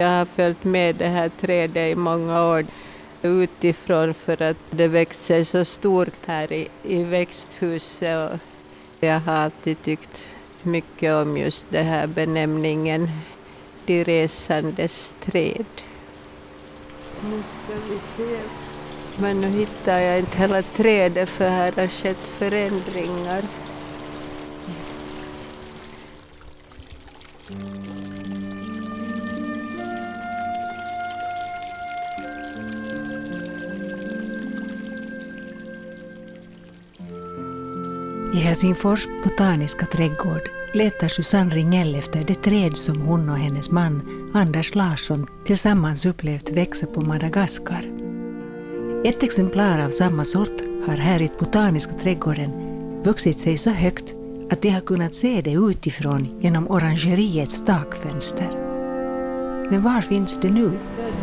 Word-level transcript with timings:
Jag 0.00 0.08
har 0.08 0.24
följt 0.24 0.64
med 0.64 0.96
det 0.96 1.08
här 1.08 1.28
trädet 1.28 1.92
i 1.92 1.94
många 1.94 2.46
år 2.46 2.66
utifrån 3.22 4.14
för 4.14 4.42
att 4.42 4.56
det 4.70 4.88
växt 4.88 5.24
sig 5.24 5.44
så 5.44 5.64
stort 5.64 6.26
här 6.26 6.52
i, 6.52 6.68
i 6.82 7.02
växthuset. 7.02 8.32
Och 8.32 8.38
jag 9.00 9.20
har 9.20 9.32
alltid 9.32 9.82
tyckt 9.82 10.26
mycket 10.62 11.14
om 11.14 11.36
just 11.36 11.70
den 11.70 11.86
här 11.86 12.06
benämningen 12.06 13.10
De 13.86 14.04
resandes 14.04 15.14
träd. 15.24 15.66
Nu 17.24 17.42
ska 17.42 17.74
vi 17.88 17.98
se. 18.16 18.38
Men 19.16 19.40
nu 19.40 19.48
hittar 19.48 19.98
jag 19.98 20.18
inte 20.18 20.38
hela 20.38 20.62
trädet 20.62 21.28
för 21.28 21.48
här 21.48 21.72
har 21.72 21.88
skett 21.88 22.26
förändringar. 22.38 23.42
I 38.34 38.36
Helsingfors 38.36 39.08
botaniska 39.24 39.86
trädgård 39.86 40.50
letar 40.72 41.08
Susanne 41.08 41.54
Ringell 41.54 41.94
efter 41.94 42.22
det 42.22 42.34
träd 42.34 42.76
som 42.76 43.00
hon 43.00 43.28
och 43.28 43.38
hennes 43.38 43.70
man 43.70 44.02
Anders 44.34 44.74
Larsson 44.74 45.26
tillsammans 45.44 46.06
upplevt 46.06 46.50
växa 46.50 46.86
på 46.86 47.00
Madagaskar. 47.00 47.90
Ett 49.04 49.22
exemplar 49.22 49.78
av 49.78 49.90
samma 49.90 50.24
sort 50.24 50.60
har 50.86 50.96
här 50.96 51.22
i 51.22 51.30
Botaniska 51.38 51.92
trädgården 51.92 52.50
vuxit 53.04 53.38
sig 53.38 53.56
så 53.56 53.70
högt 53.70 54.14
att 54.50 54.62
de 54.62 54.70
har 54.70 54.80
kunnat 54.80 55.14
se 55.14 55.40
det 55.40 55.52
utifrån 55.52 56.40
genom 56.40 56.70
orangeriets 56.70 57.64
takfönster. 57.64 58.48
Men 59.70 59.82
var 59.82 60.00
finns 60.00 60.40
det 60.40 60.50
nu? 60.50 60.70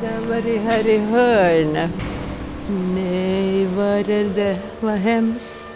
Det 0.02 0.08
har 0.08 0.36
varit 0.36 0.62
här 0.62 0.88
i 0.88 0.98
hörnet. 0.98 1.92
Nej, 2.96 3.66
var 3.66 4.10
är 4.10 4.36
det? 4.36 4.60
Vad 4.80 4.98
hemskt. 4.98 5.67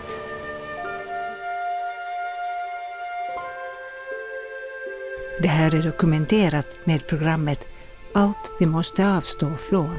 Det 5.42 5.47
här 5.47 5.75
är 5.75 5.81
dokumenterat 5.81 6.78
med 6.84 7.08
programmet 7.08 7.67
Allt 8.14 8.52
vi 8.59 8.66
måste 8.66 9.08
avstå 9.08 9.56
från. 9.56 9.98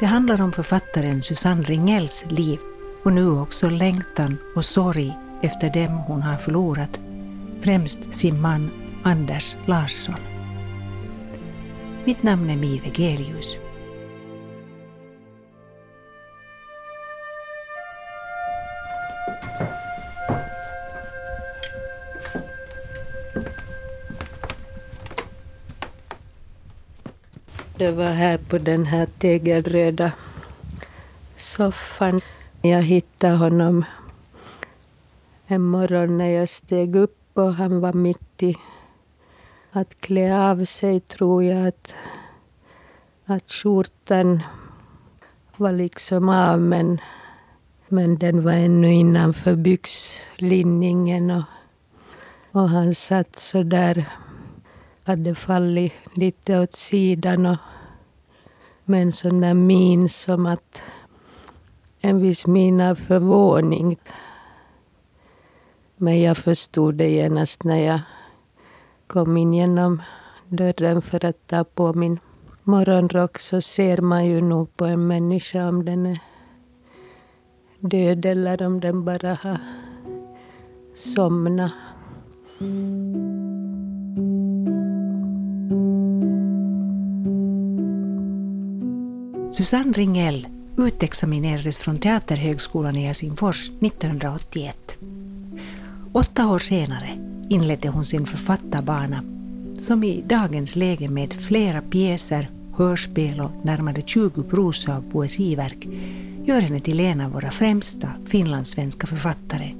Det 0.00 0.06
handlar 0.06 0.40
om 0.40 0.52
författaren 0.52 1.22
Susanne 1.22 1.62
Ringells 1.62 2.24
liv 2.28 2.58
och 3.02 3.12
nu 3.12 3.28
också 3.28 3.70
längtan 3.70 4.36
och 4.54 4.64
sorg 4.64 5.16
efter 5.42 5.70
dem 5.70 5.98
hon 5.98 6.22
har 6.22 6.36
förlorat, 6.36 7.00
främst 7.60 8.14
sin 8.14 8.40
man 8.40 8.70
Anders 9.02 9.56
Larsson. 9.66 10.20
Mitt 12.04 12.22
namn 12.22 12.50
är 12.50 12.56
Mi 12.56 12.92
Gelius. 12.94 13.56
Det 27.76 27.92
var 27.92 28.10
här 28.10 28.38
på 28.38 28.58
den 28.58 28.86
här 28.86 29.06
tegelröda 29.06 30.12
soffan. 31.36 32.20
Jag 32.62 32.82
hittade 32.82 33.36
honom 33.36 33.84
en 35.46 35.62
morgon 35.62 36.18
när 36.18 36.28
jag 36.28 36.48
steg 36.48 36.96
upp 36.96 37.18
och 37.32 37.54
han 37.54 37.80
var 37.80 37.92
mitt 37.92 38.42
i 38.42 38.56
att 39.70 40.00
klä 40.00 40.50
av 40.50 40.64
sig, 40.64 41.00
tror 41.00 41.44
jag. 41.44 41.68
Att, 41.68 41.94
att 43.24 43.52
skjortan 43.52 44.42
var 45.56 45.72
liksom 45.72 46.28
av 46.28 46.60
men, 46.60 47.00
men 47.88 48.18
den 48.18 48.44
var 48.44 48.52
ännu 48.52 48.92
innanför 48.92 49.54
byxlinningen. 49.56 51.30
Och, 51.30 51.44
och 52.52 52.68
han 52.68 52.94
satt 52.94 53.36
så 53.36 53.62
där 53.62 54.06
hade 55.04 55.34
fallit 55.34 55.92
lite 56.14 56.60
åt 56.60 56.72
sidan 56.72 57.46
och 57.46 57.56
med 58.84 59.02
en 59.02 59.12
sån 59.12 59.40
där 59.40 59.54
min 59.54 60.08
som 60.08 60.46
att 60.46 60.82
en 62.00 62.20
viss 62.20 62.46
min 62.46 62.80
av 62.80 62.94
förvåning. 62.94 63.98
Men 65.96 66.20
jag 66.20 66.36
förstod 66.36 66.94
det 66.94 67.08
genast 67.08 67.64
när 67.64 67.76
jag 67.76 68.00
kom 69.06 69.36
in 69.36 69.54
genom 69.54 70.02
dörren 70.48 71.02
för 71.02 71.24
att 71.24 71.46
ta 71.46 71.64
på 71.64 71.94
min 71.94 72.18
morgonrock 72.62 73.38
så 73.38 73.60
ser 73.60 73.98
man 73.98 74.26
ju 74.26 74.40
nog 74.40 74.76
på 74.76 74.84
en 74.84 75.06
människa 75.06 75.68
om 75.68 75.84
den 75.84 76.06
är 76.06 76.18
död 77.80 78.26
eller 78.26 78.62
om 78.62 78.80
den 78.80 79.04
bara 79.04 79.38
har 79.42 79.58
somnat. 80.94 81.72
Susanne 89.56 89.92
Ringell 89.92 90.46
utexaminerades 90.76 91.78
från 91.78 91.96
Teaterhögskolan 91.96 92.96
i 92.96 93.06
Helsingfors 93.06 93.68
1981. 93.68 94.96
Åtta 96.12 96.48
år 96.48 96.58
senare 96.58 97.18
inledde 97.48 97.88
hon 97.88 98.04
sin 98.04 98.26
författarbana 98.26 99.24
som 99.78 100.04
i 100.04 100.22
dagens 100.26 100.76
läge 100.76 101.08
med 101.08 101.32
flera 101.32 101.80
pjäser, 101.80 102.50
hörspel 102.76 103.40
och 103.40 103.50
närmare 103.62 104.02
20 104.02 104.42
prosa 104.42 104.98
och 104.98 105.12
poesiverk 105.12 105.88
gör 106.44 106.60
henne 106.60 106.80
till 106.80 107.00
en 107.00 107.20
av 107.20 107.32
våra 107.32 107.50
främsta 107.50 108.08
finlandssvenska 108.26 109.06
författare 109.06 109.74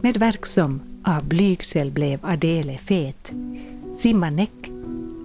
med 0.00 0.16
verk 0.16 0.46
som 0.46 0.80
Av 1.02 1.24
blygsel 1.24 1.90
blev 1.90 2.18
Adele 2.22 2.78
fet, 2.78 3.32
Simma 3.96 4.30
näck 4.30 4.70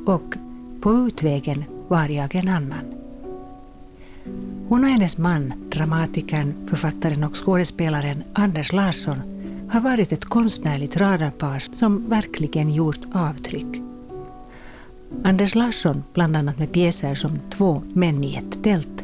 och 0.06 0.36
På 0.81 0.94
utvägen 0.94 1.63
var 1.88 2.09
jag 2.09 2.36
en 2.36 2.47
annan. 2.47 2.97
Hon 4.70 4.84
och 4.84 4.90
hennes 4.90 5.18
man, 5.18 5.54
dramatikern, 5.72 6.54
författaren 6.70 7.24
och 7.24 7.46
skådespelaren 7.46 8.24
Anders 8.34 8.74
Larsson, 8.74 9.22
har 9.70 9.80
varit 9.80 10.12
ett 10.12 10.26
konstnärligt 10.26 10.98
radarpar 10.98 11.64
som 11.72 12.10
verkligen 12.10 12.74
gjort 12.74 13.00
avtryck. 13.14 13.82
Anders 15.24 15.56
Larsson, 15.56 16.04
bland 16.14 16.38
annat 16.38 16.60
med 16.60 16.72
pjäser 16.72 17.16
som 17.16 17.40
Två 17.50 17.82
män 17.94 18.24
i 18.24 18.36
ett 18.36 18.64
tält 18.64 19.04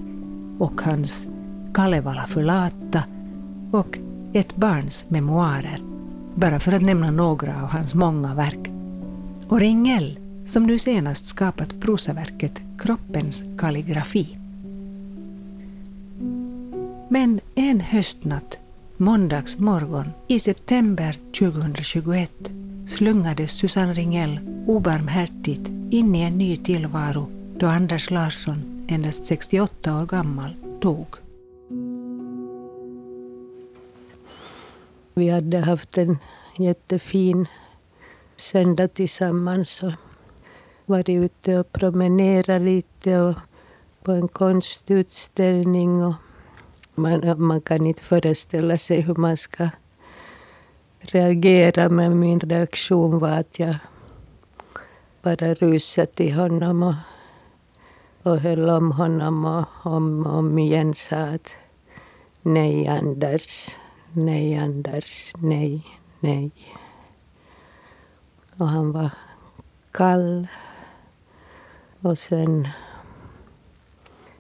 och 0.60 0.82
hans 0.82 1.28
Kalevala 1.74 2.28
förlata 2.28 3.04
och 3.72 3.98
Ett 4.34 4.56
barns 4.56 5.06
memoarer, 5.08 5.80
bara 6.36 6.60
för 6.60 6.72
att 6.72 6.82
nämna 6.82 7.12
några 7.12 7.64
av 7.64 7.70
hans 7.70 7.94
många 7.94 8.34
verk. 8.34 8.70
Och 9.48 9.60
Ringell, 9.60 10.20
som 10.46 10.68
nu 10.68 10.80
senast 10.80 11.28
skapat 11.28 11.80
prosaverket 11.80 12.62
Kroppens 12.80 13.44
kalligrafi. 13.58 14.38
Men 17.14 17.42
en 17.56 17.80
höstnatt, 17.80 18.60
måndagsmorgon 18.98 20.06
i 20.28 20.40
september 20.40 21.18
2021 21.40 22.32
slungades 22.90 23.52
Susanne 23.52 23.94
Ringell 23.94 24.40
obarmhärtigt 24.68 25.68
in 25.92 26.16
i 26.16 26.22
en 26.22 26.38
ny 26.38 26.58
tillvaro 26.58 27.28
då 27.58 27.68
Anders 27.68 28.12
Larsson, 28.12 28.86
endast 28.90 29.26
68 29.26 30.02
år 30.02 30.06
gammal, 30.06 30.56
dog. 30.82 31.08
Vi 35.14 35.30
hade 35.30 35.60
haft 35.60 35.98
en 35.98 36.18
jättefin 36.58 37.46
söndag 38.36 38.88
tillsammans 38.88 39.84
och 39.84 39.94
varit 40.86 41.10
ute 41.10 41.60
och 41.60 41.72
promenerat 41.72 42.62
lite 42.62 43.22
och 43.22 43.36
på 44.04 44.12
en 44.12 44.28
konstutställning. 44.28 46.04
Och 46.04 46.14
man, 46.96 47.36
man 47.38 47.62
kan 47.62 47.86
inte 47.86 48.04
föreställa 48.04 48.78
sig 48.78 49.02
hur 49.02 49.16
man 49.16 49.38
ska 49.38 49.70
reagera 51.00 51.90
men 51.90 52.20
min 52.20 52.40
reaktion 52.40 53.20
var 53.20 53.30
att 53.30 53.60
jag 53.60 53.76
bara 55.22 55.54
rusade 55.54 56.08
till 56.08 56.34
honom 56.34 56.84
och, 56.84 56.96
och 58.24 58.40
höll 58.40 58.70
om 58.70 58.92
honom 58.92 59.46
och 59.46 59.94
om 59.94 60.26
och 60.26 60.38
om 60.38 60.60
igen 60.60 60.94
sa 60.94 61.18
att 61.18 61.56
nej 62.42 62.88
Anders, 62.88 63.70
nej 64.14 64.56
Anders, 64.58 65.34
nej, 65.38 65.88
nej. 66.20 66.52
Och 68.58 68.68
han 68.68 68.92
var 68.92 69.10
kall. 69.92 70.48
Och 72.02 72.18
sen 72.18 72.68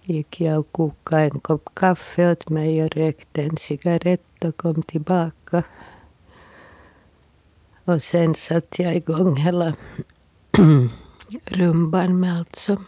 gick 0.03 0.41
jag 0.41 0.59
och 0.59 0.71
kokade 0.71 1.23
en 1.23 1.39
kopp 1.39 1.75
kaffe 1.75 2.31
åt 2.31 2.49
mig 2.49 2.83
och 2.83 2.95
rökte 2.95 3.43
en 3.43 3.57
cigarett 3.57 4.43
och 4.43 4.57
kom 4.57 4.83
tillbaka. 4.83 5.63
Och 7.85 8.01
sen 8.01 8.35
satte 8.35 8.83
jag 8.83 8.95
igång 8.95 9.35
hela 9.35 9.75
rumban 11.45 12.19
med 12.19 12.37
allt 12.37 12.55
som 12.55 12.85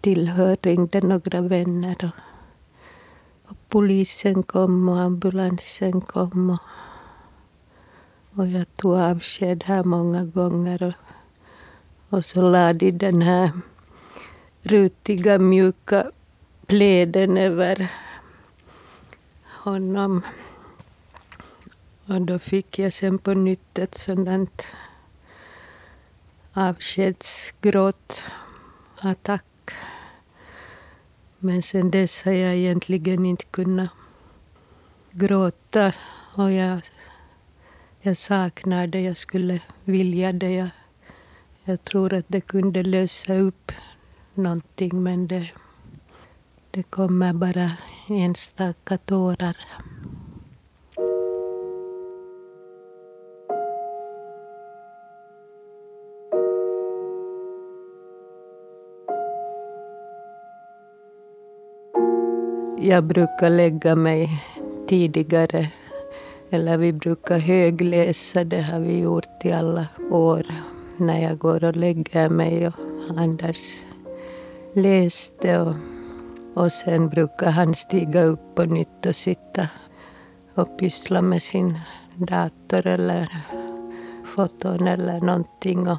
tillhör. 0.00 0.58
Ringde 0.62 1.00
några 1.00 1.40
vänner. 1.40 1.96
Och, 2.02 3.50
och 3.50 3.56
polisen 3.68 4.42
kom 4.42 4.88
och 4.88 4.98
ambulansen 4.98 6.00
kom. 6.00 6.50
Och, 6.50 6.62
och 8.38 8.46
jag 8.46 8.76
tog 8.76 8.94
avsked 8.94 9.64
här 9.64 9.84
många 9.84 10.24
gånger. 10.24 10.82
Och, 10.82 10.94
och 12.16 12.24
så 12.24 12.42
lade 12.42 12.72
de 12.72 12.92
den 12.92 13.22
här 13.22 13.50
rutiga 14.66 15.38
mjuka 15.38 16.10
pläden 16.66 17.36
över 17.36 17.92
honom. 19.44 20.22
Och 22.06 22.22
då 22.22 22.38
fick 22.38 22.78
jag 22.78 22.92
sen 22.92 23.18
på 23.18 23.34
nytt 23.34 23.78
ett 23.78 23.98
sådant 23.98 24.66
avskedsgråtattack. 26.52 29.44
Men 31.38 31.62
sen 31.62 31.90
dess 31.90 32.22
har 32.22 32.32
jag 32.32 32.54
egentligen 32.54 33.26
inte 33.26 33.44
kunnat 33.44 33.90
gråta. 35.10 35.92
Och 36.34 36.52
jag, 36.52 36.80
jag 38.00 38.16
saknar 38.16 38.86
det, 38.86 39.00
jag 39.00 39.16
skulle 39.16 39.60
vilja 39.84 40.32
det. 40.32 40.50
Jag, 40.50 40.68
jag 41.64 41.84
tror 41.84 42.12
att 42.12 42.24
det 42.28 42.40
kunde 42.40 42.82
lösa 42.82 43.34
upp 43.34 43.72
någonting 44.36 45.02
men 45.02 45.26
det, 45.26 45.50
det 46.70 46.82
kommer 46.82 47.32
bara 47.32 47.70
enstaka 48.08 48.98
tårar. 48.98 49.56
Jag 62.78 63.04
brukar 63.04 63.50
lägga 63.50 63.96
mig 63.96 64.28
tidigare, 64.88 65.68
eller 66.50 66.78
vi 66.78 66.92
brukar 66.92 67.38
högläsa, 67.38 68.44
det 68.44 68.62
har 68.62 68.80
vi 68.80 69.00
gjort 69.00 69.44
i 69.44 69.52
alla 69.52 69.86
år, 70.10 70.46
när 70.98 71.22
jag 71.22 71.38
går 71.38 71.64
och 71.64 71.76
lägger 71.76 72.28
mig 72.28 72.66
och 72.66 72.74
Anders 73.16 73.85
läste 74.76 75.60
och, 75.60 75.74
och 76.54 76.72
sen 76.72 77.08
brukar 77.08 77.50
han 77.50 77.74
stiga 77.74 78.22
upp 78.22 78.54
på 78.54 78.64
nytt 78.64 79.06
och 79.06 79.14
sitta 79.14 79.68
och 80.54 80.78
pyssla 80.78 81.22
med 81.22 81.42
sin 81.42 81.78
dator 82.14 82.86
eller 82.86 83.28
foton 84.24 84.88
eller 84.88 85.20
någonting 85.20 85.88
och, 85.88 85.98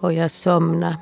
och 0.00 0.12
jag 0.12 0.30
somnade. 0.30 0.96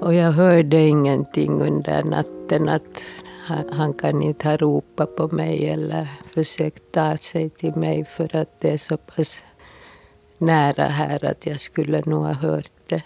Och 0.00 0.14
jag 0.14 0.32
hörde 0.32 0.80
ingenting 0.80 1.60
under 1.62 2.04
natten 2.04 2.68
att 2.68 3.02
han, 3.46 3.68
han 3.72 3.92
kan 3.92 4.22
inte 4.22 4.48
ha 4.48 4.56
ropat 4.56 5.16
på 5.16 5.28
mig 5.28 5.68
eller 5.68 6.08
försökt 6.34 6.92
ta 6.92 7.16
sig 7.16 7.50
till 7.50 7.74
mig 7.74 8.04
för 8.04 8.36
att 8.36 8.60
det 8.60 8.70
är 8.70 8.76
så 8.76 8.96
pass 8.96 9.40
nära 10.38 10.84
här 10.84 11.24
att 11.24 11.46
jag 11.46 11.60
skulle 11.60 12.02
nog 12.06 12.24
ha 12.24 12.32
hört 12.32 12.72
det. 12.88 13.02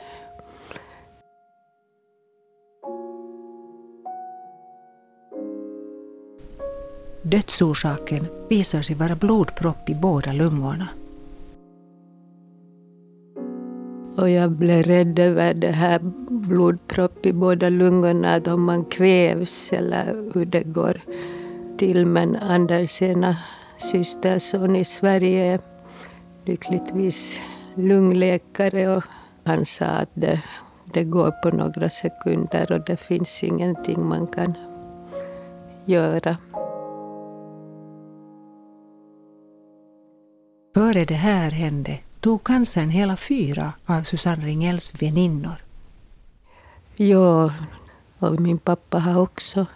Dödsorsaken 7.30 8.26
visar 8.48 8.82
sig 8.82 8.96
vara 8.96 9.14
blodpropp 9.14 9.88
i 9.90 9.94
båda 9.94 10.32
lungorna. 10.32 10.88
Och 14.16 14.30
jag 14.30 14.50
blev 14.50 14.82
rädd 14.82 15.18
över 15.18 15.54
det 15.54 15.72
här 15.72 16.00
blodpropp 16.28 17.26
i 17.26 17.32
båda 17.32 17.68
lungorna, 17.68 18.34
att 18.34 18.48
om 18.48 18.64
man 18.64 18.84
kvävs 18.84 19.72
eller 19.72 20.30
hur 20.34 20.44
det 20.44 20.62
går 20.62 21.00
till. 21.78 22.06
Men 22.06 22.36
Anders 22.36 23.02
ena 23.02 23.36
systerson 23.78 24.76
i 24.76 24.84
Sverige 24.84 25.44
är 25.44 25.60
lyckligtvis 26.44 27.40
lungläkare 27.74 28.96
och 28.96 29.04
han 29.44 29.64
sa 29.64 29.86
att 29.86 30.10
det, 30.14 30.42
det 30.92 31.04
går 31.04 31.30
på 31.30 31.50
några 31.50 31.88
sekunder 31.88 32.72
och 32.72 32.84
det 32.86 32.96
finns 32.96 33.42
ingenting 33.42 34.08
man 34.08 34.26
kan 34.26 34.54
göra. 35.84 36.36
Före 40.78 41.04
det 41.04 41.14
här 41.14 41.50
hände 41.50 41.98
tog 42.20 42.44
cancern 42.44 42.90
hela 42.90 43.16
fyra 43.16 43.72
av 43.86 44.02
Susanne 44.02 44.46
Ringells 44.46 45.02
väninnor. 45.02 45.64
Ja, 46.96 47.54
och 48.18 48.40
min 48.40 48.58
pappa 48.58 48.98
har 48.98 49.20
också 49.20 49.66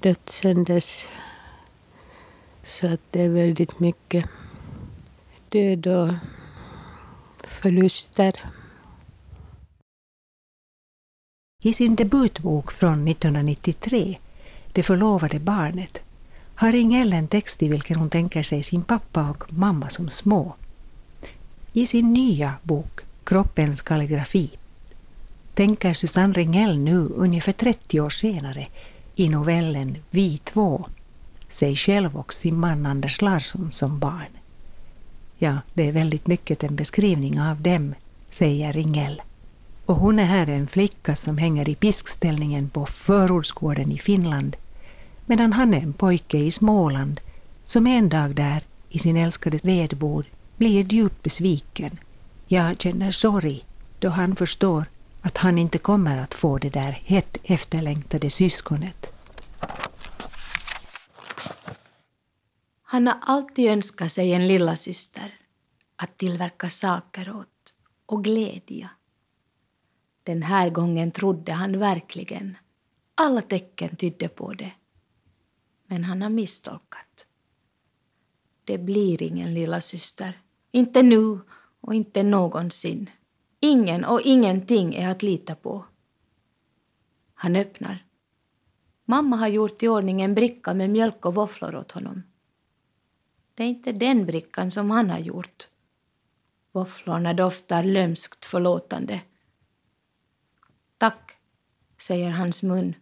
dött 0.00 0.28
sen 0.28 0.64
dess. 0.64 1.08
Så 2.62 2.92
att 2.92 3.00
det 3.10 3.22
är 3.22 3.28
väldigt 3.28 3.80
mycket 3.80 4.24
död 5.48 5.86
och 5.86 6.12
förluster. 7.44 8.44
I 11.62 11.72
sin 11.72 11.96
debutbok 11.96 12.72
från 12.72 13.08
1993, 13.08 14.18
Det 14.72 14.82
förlovade 14.82 15.38
barnet, 15.38 16.02
har 16.62 16.72
Ringell 16.72 17.12
en 17.12 17.28
text 17.28 17.62
i 17.62 17.68
vilken 17.68 17.96
hon 17.96 18.10
tänker 18.10 18.42
sig 18.42 18.62
sin 18.62 18.82
pappa 18.82 19.30
och 19.30 19.52
mamma 19.52 19.88
som 19.88 20.10
små. 20.10 20.54
I 21.72 21.86
sin 21.86 22.12
nya 22.12 22.54
bok 22.62 23.00
Kroppens 23.24 23.82
kalligrafi 23.82 24.50
tänker 25.54 25.92
Susanne 25.92 26.32
Ringell 26.32 26.78
nu 26.78 26.96
ungefär 27.16 27.52
30 27.52 28.00
år 28.00 28.10
senare 28.10 28.66
i 29.14 29.28
novellen 29.28 29.98
Vi 30.10 30.38
två 30.38 30.86
sig 31.48 31.76
själv 31.76 32.16
och 32.16 32.32
sin 32.32 32.60
man 32.60 32.86
Anders 32.86 33.22
Larsson 33.22 33.70
som 33.70 33.98
barn. 33.98 34.32
Ja, 35.38 35.58
det 35.74 35.88
är 35.88 35.92
väldigt 35.92 36.26
mycket 36.26 36.64
en 36.64 36.76
beskrivning 36.76 37.40
av 37.40 37.60
dem, 37.60 37.94
säger 38.28 38.72
Ringell. 38.72 39.22
Och 39.86 39.96
hon 39.96 40.18
är 40.18 40.24
här 40.24 40.46
en 40.46 40.66
flicka 40.66 41.16
som 41.16 41.38
hänger 41.38 41.68
i 41.68 41.74
piskställningen 41.74 42.70
på 42.70 42.86
förortsgården 42.86 43.92
i 43.92 43.98
Finland 43.98 44.56
medan 45.26 45.52
han 45.52 45.74
är 45.74 45.80
en 45.80 45.92
pojke 45.92 46.38
i 46.38 46.50
Småland 46.50 47.20
som 47.64 47.86
en 47.86 48.08
dag 48.08 48.34
där 48.34 48.62
i 48.88 48.98
sin 48.98 49.16
älskade 49.16 49.58
vedbod 49.62 50.26
blir 50.56 50.92
djupt 50.92 51.22
besviken. 51.22 51.98
Jag 52.46 52.80
känner 52.80 53.10
sorg 53.10 53.64
då 53.98 54.08
han 54.08 54.36
förstår 54.36 54.84
att 55.20 55.38
han 55.38 55.58
inte 55.58 55.78
kommer 55.78 56.16
att 56.16 56.34
få 56.34 56.58
det 56.58 56.68
där 56.70 56.92
hett 57.04 57.36
efterlängtade 57.42 58.30
syskonet. 58.30 59.14
Han 62.82 63.06
har 63.06 63.16
alltid 63.20 63.70
önskat 63.70 64.12
sig 64.12 64.32
en 64.32 64.46
lilla 64.46 64.76
syster 64.76 65.34
att 65.96 66.18
tillverka 66.18 66.68
saker 66.68 67.36
åt 67.36 67.74
och 68.06 68.24
glädja. 68.24 68.88
Den 70.22 70.42
här 70.42 70.70
gången 70.70 71.10
trodde 71.10 71.52
han 71.52 71.78
verkligen. 71.78 72.56
Alla 73.14 73.42
tecken 73.42 73.96
tydde 73.96 74.28
på 74.28 74.52
det. 74.52 74.72
Men 75.92 76.04
han 76.04 76.22
har 76.22 76.30
misstolkat. 76.30 77.26
Det 78.64 78.78
blir 78.78 79.22
ingen 79.22 79.54
lilla 79.54 79.80
syster. 79.80 80.40
Inte 80.70 81.02
nu 81.02 81.40
och 81.80 81.94
inte 81.94 82.22
någonsin. 82.22 83.10
Ingen 83.60 84.04
och 84.04 84.20
ingenting 84.20 84.94
är 84.94 85.08
att 85.08 85.22
lita 85.22 85.54
på. 85.54 85.84
Han 87.34 87.56
öppnar. 87.56 88.06
Mamma 89.04 89.36
har 89.36 89.48
gjort 89.48 89.82
i 89.82 89.88
ordning 89.88 90.22
en 90.22 90.34
bricka 90.34 90.74
med 90.74 90.90
mjölk 90.90 91.26
och 91.26 91.34
våfflor 91.34 91.76
åt 91.76 91.92
honom. 91.92 92.22
Det 93.54 93.62
är 93.64 93.68
inte 93.68 93.92
den 93.92 94.26
brickan 94.26 94.70
som 94.70 94.90
han 94.90 95.10
har 95.10 95.18
gjort. 95.18 95.68
Våfflorna 96.72 97.34
doftar 97.34 97.84
lömskt 97.84 98.44
förlåtande. 98.44 99.20
Tack, 100.98 101.32
säger 101.98 102.30
hans 102.30 102.62
mun. 102.62 102.94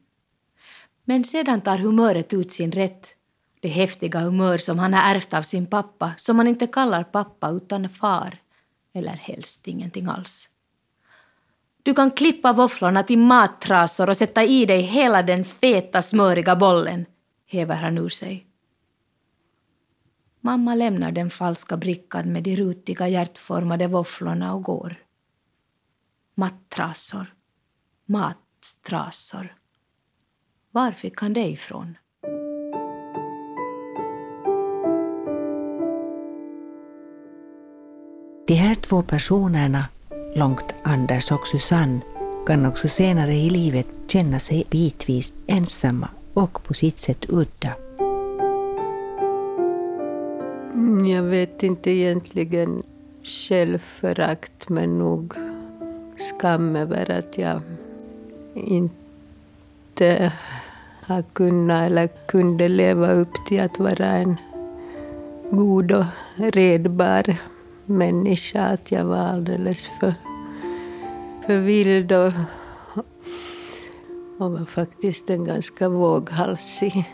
Men 1.11 1.25
sedan 1.25 1.61
tar 1.61 1.79
humöret 1.79 2.33
ut 2.35 2.53
sin 2.53 2.73
rätt 2.73 3.15
det 3.61 3.69
häftiga 3.69 4.21
humör 4.21 4.59
som 4.59 4.79
han 4.79 4.95
har 4.95 5.15
ärvt 5.15 5.35
av 5.35 5.43
sin 5.43 5.67
pappa, 5.67 6.13
som 6.17 6.39
han 6.39 6.49
inte 6.49 6.67
kallar 6.67 7.05
pappa 7.05 7.51
utan 7.51 7.89
far, 7.89 8.39
eller 8.95 9.13
helst 9.13 9.69
ingenting 9.69 10.07
alls. 10.07 10.49
Du 11.83 11.95
kan 11.95 12.11
klippa 12.11 12.53
våfflorna 12.53 13.03
till 13.03 13.19
mattrasor 13.19 14.09
och 14.09 14.17
sätta 14.17 14.45
i 14.45 14.67
dig 14.67 14.81
hela 14.81 15.23
den 15.23 15.45
feta 15.45 16.03
smöriga 16.03 16.57
bollen, 16.57 17.07
häver 17.47 17.77
han 17.77 17.99
ur 17.99 18.09
sig. 18.09 18.47
Mamma 20.41 20.75
lämnar 20.75 21.13
den 21.13 21.31
falska 21.31 21.77
brickan 21.77 22.33
med 22.33 22.43
de 22.43 22.57
rutiga 22.57 23.09
hjärtformade 23.09 23.87
våfflorna 23.87 24.55
och 24.55 24.63
går. 24.63 24.97
Mattrasor. 26.35 27.35
Mattrasor. 28.07 29.60
Var 30.73 30.93
fick 30.93 31.21
han 31.21 31.33
det 31.33 31.49
ifrån? 31.49 31.97
De 38.47 38.55
här 38.55 38.75
två 38.75 39.03
personerna 39.03 39.85
långt 40.37 40.75
Anders 40.83 41.33
och 41.33 41.47
Susanne 41.47 42.01
kan 42.47 42.67
också 42.67 42.89
senare 42.89 43.35
i 43.35 43.51
livet 43.51 43.87
känna 44.07 44.39
sig 44.39 44.67
bitvis 44.71 45.33
ensamma 45.47 46.09
och 46.35 46.63
på 46.65 46.75
sitt 46.75 46.99
sätt 46.99 47.25
udda. 47.29 47.75
Mm, 50.75 51.07
jag 51.07 51.23
vet 51.23 51.63
inte 51.63 51.91
egentligen 51.91 52.83
självförakt 53.23 54.69
men 54.69 54.99
nog 54.99 55.35
skam 56.17 56.77
över 56.77 57.11
att 57.11 57.39
jag 57.39 57.63
inte 58.55 60.33
har 61.11 61.23
kunnat 61.23 61.87
eller 61.87 62.09
kunde 62.29 62.69
leva 62.69 63.13
upp 63.13 63.47
till 63.47 63.61
att 63.61 63.79
vara 63.79 64.07
en 64.07 64.37
god 65.51 65.93
och 65.93 66.05
redbar 66.39 67.37
människa. 67.87 68.63
Att 68.63 68.93
jag 68.93 69.05
var 69.05 69.17
alldeles 69.17 69.87
för, 69.87 70.15
för 71.47 71.59
vild 71.59 72.13
och, 72.13 72.33
och 74.39 74.53
var 74.53 74.65
faktiskt 74.65 75.31
en 75.31 75.45
ganska 75.45 75.89
våghalsig 75.89 77.05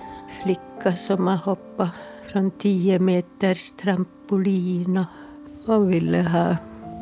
flicka 0.42 0.92
som 0.96 1.26
har 1.26 1.36
hoppat 1.36 1.90
från 2.32 2.50
tio 2.50 2.98
meters 2.98 3.70
trampolin 3.70 4.96
och, 4.96 5.74
och 5.74 5.92
ville 5.92 6.22
ha 6.22 6.56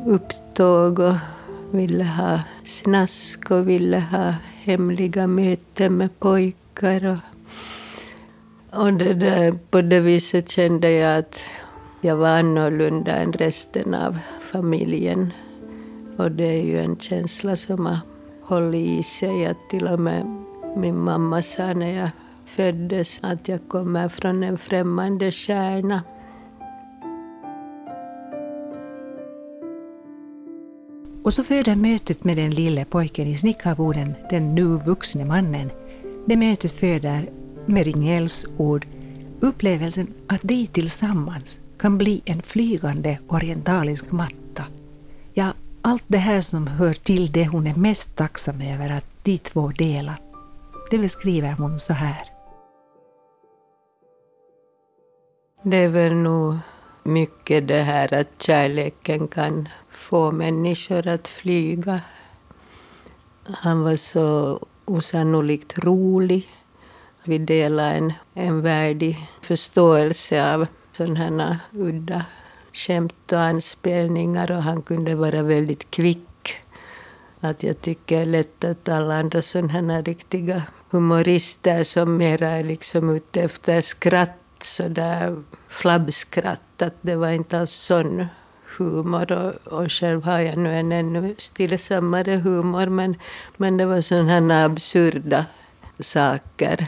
upptåg 0.06 0.98
och 0.98 1.14
ville 1.70 2.04
ha 2.04 2.40
snask 2.64 3.50
och 3.50 3.68
ville 3.68 4.00
ha 4.00 4.34
hemliga 4.64 5.26
möten 5.26 5.96
med 5.96 6.18
pojkar. 6.18 6.63
Och, 6.82 7.18
och 8.80 8.92
det 8.92 9.14
där, 9.14 9.58
på 9.70 9.80
det 9.80 10.00
viset 10.00 10.48
kände 10.48 10.90
jag 10.90 11.18
att 11.18 11.40
jag 12.00 12.16
var 12.16 12.28
annorlunda 12.28 13.12
än 13.12 13.32
resten 13.32 13.94
av 13.94 14.18
familjen. 14.40 15.32
Och 16.16 16.30
det 16.30 16.44
är 16.44 16.62
ju 16.62 16.78
en 16.78 16.96
känsla 16.96 17.56
som 17.56 17.86
har 17.86 17.98
hållit 18.42 18.88
i 18.88 19.02
sig. 19.02 19.46
Att 19.46 19.70
till 19.70 19.88
och 19.88 20.00
med 20.00 20.44
min 20.76 20.98
mamma 20.98 21.42
sa 21.42 21.74
när 21.74 21.92
jag 21.92 22.10
föddes 22.44 23.20
att 23.22 23.48
jag 23.48 23.68
kommer 23.68 24.08
från 24.08 24.42
en 24.42 24.58
främmande 24.58 25.30
stjärna. 25.30 26.02
Och 31.22 31.34
så 31.34 31.42
föder 31.42 31.76
mötet 31.76 32.24
med 32.24 32.36
den 32.36 32.50
lille 32.50 32.84
pojken 32.84 33.26
i 33.26 33.36
snickarboden 33.36 34.14
den 34.30 34.54
nu 34.54 34.64
vuxne 34.64 35.24
mannen. 35.24 35.70
Det 36.26 36.36
mötet 36.36 36.72
föder, 36.72 37.30
med 37.66 37.86
Ringels 37.86 38.46
ord, 38.56 38.86
upplevelsen 39.40 40.14
att 40.26 40.42
de 40.42 40.66
tillsammans 40.66 41.60
kan 41.76 41.98
bli 41.98 42.22
en 42.24 42.42
flygande 42.42 43.18
orientalisk 43.28 44.12
matta. 44.12 44.64
Ja, 45.32 45.52
allt 45.82 46.04
det 46.06 46.18
här 46.18 46.40
som 46.40 46.66
hör 46.66 46.94
till 46.94 47.32
det 47.32 47.46
hon 47.46 47.66
är 47.66 47.74
mest 47.74 48.16
tacksam 48.16 48.60
över 48.60 48.90
att 48.90 49.04
de 49.22 49.38
två 49.38 49.68
delar. 49.68 50.16
Det 50.90 50.98
beskriver 50.98 51.52
hon 51.52 51.78
så 51.78 51.92
här. 51.92 52.22
Det 55.62 55.76
är 55.76 55.88
väl 55.88 56.14
nog 56.14 56.56
mycket 57.02 57.68
det 57.68 57.82
här 57.82 58.14
att 58.14 58.42
kärleken 58.42 59.28
kan 59.28 59.68
få 59.90 60.30
människor 60.30 61.06
att 61.06 61.28
flyga. 61.28 62.00
Han 63.44 63.82
var 63.82 63.96
så 63.96 64.60
osannolikt 64.84 65.78
rolig. 65.78 66.48
Vi 67.24 67.38
delar 67.38 67.94
en, 67.94 68.12
en 68.34 68.62
värdig 68.62 69.28
förståelse 69.40 70.54
av 70.54 70.66
sådana 70.92 71.18
här 71.44 71.58
udda 71.72 72.24
skämt 72.72 73.32
och 73.32 73.40
anspelningar 73.40 74.50
och 74.50 74.62
han 74.62 74.82
kunde 74.82 75.14
vara 75.14 75.42
väldigt 75.42 75.90
kvick. 75.90 76.56
Att 77.40 77.62
jag 77.62 77.80
tycker 77.80 78.16
det 78.16 78.22
är 78.22 78.26
lätt 78.26 78.64
att 78.64 78.88
alla 78.88 79.14
andra 79.14 79.42
sådana 79.42 79.72
här 79.72 80.02
riktiga 80.02 80.62
humorister 80.90 81.82
som 81.82 82.16
mera 82.16 82.48
är 82.48 82.64
liksom 82.64 83.10
ute 83.10 83.42
efter 83.42 83.80
skratt, 83.80 84.38
sådär 84.62 85.42
flabbskratt, 85.68 86.82
att 86.82 86.94
det 87.00 87.16
var 87.16 87.30
inte 87.30 87.58
alls 87.60 87.70
sån 87.70 88.26
humor 88.78 89.32
och, 89.32 89.72
och 89.72 89.92
själv 89.92 90.24
har 90.24 90.40
jag 90.40 90.56
nu 90.56 90.74
en 90.74 90.92
ännu 90.92 91.34
stillsammare 91.38 92.36
humor 92.36 92.86
men, 92.86 93.16
men 93.56 93.76
det 93.76 93.86
var 93.86 94.00
sådana 94.00 94.54
här 94.54 94.64
absurda 94.64 95.46
saker. 96.00 96.86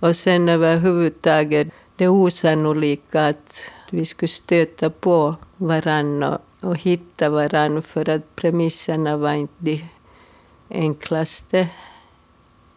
Och 0.00 0.16
sen 0.16 0.48
överhuvudtaget 0.48 1.68
det 1.96 2.08
osannolika 2.08 3.26
att 3.26 3.62
vi 3.90 4.04
skulle 4.04 4.28
stöta 4.28 4.90
på 4.90 5.34
varann 5.56 6.22
och, 6.22 6.38
och 6.60 6.76
hitta 6.76 7.30
varann 7.30 7.82
för 7.82 8.08
att 8.08 8.36
premisserna 8.36 9.16
var 9.16 9.32
inte 9.32 9.54
de 9.60 9.84
enklaste. 10.70 11.68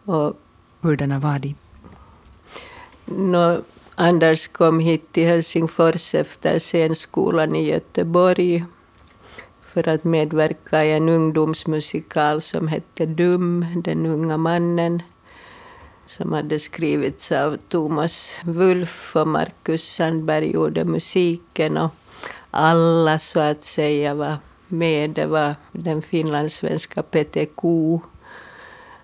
Och, 0.05 0.33
Hurdana 0.81 1.19
var 1.19 1.39
de? 1.39 1.55
No, 3.05 3.63
Anders 3.95 4.47
kom 4.47 4.79
hit 4.79 5.11
till 5.11 5.27
Helsingfors 5.27 6.15
efter 6.15 6.59
scenskolan 6.59 7.55
i 7.55 7.69
Göteborg 7.69 8.65
för 9.63 9.89
att 9.89 10.03
medverka 10.03 10.85
i 10.85 10.91
en 10.91 11.09
ungdomsmusikal 11.09 12.41
som 12.41 12.67
hette 12.67 13.05
Dum, 13.05 13.65
den 13.85 14.05
unga 14.05 14.37
mannen 14.37 15.01
som 16.05 16.33
hade 16.33 16.59
skrivits 16.59 17.31
av 17.31 17.57
Thomas 17.69 18.39
Wulf 18.43 19.15
och 19.15 19.27
Marcus 19.27 19.95
Sandberg 19.95 20.51
gjorde 20.51 20.85
musiken 20.85 21.77
och 21.77 21.91
alla 22.51 23.19
så 23.19 23.39
att 23.39 23.63
säga 23.63 24.13
var 24.13 24.37
med. 24.67 25.09
Det 25.09 25.25
var 25.25 25.55
den 25.71 26.01
finlandssvenska 26.01 27.03
PTK 27.03 27.63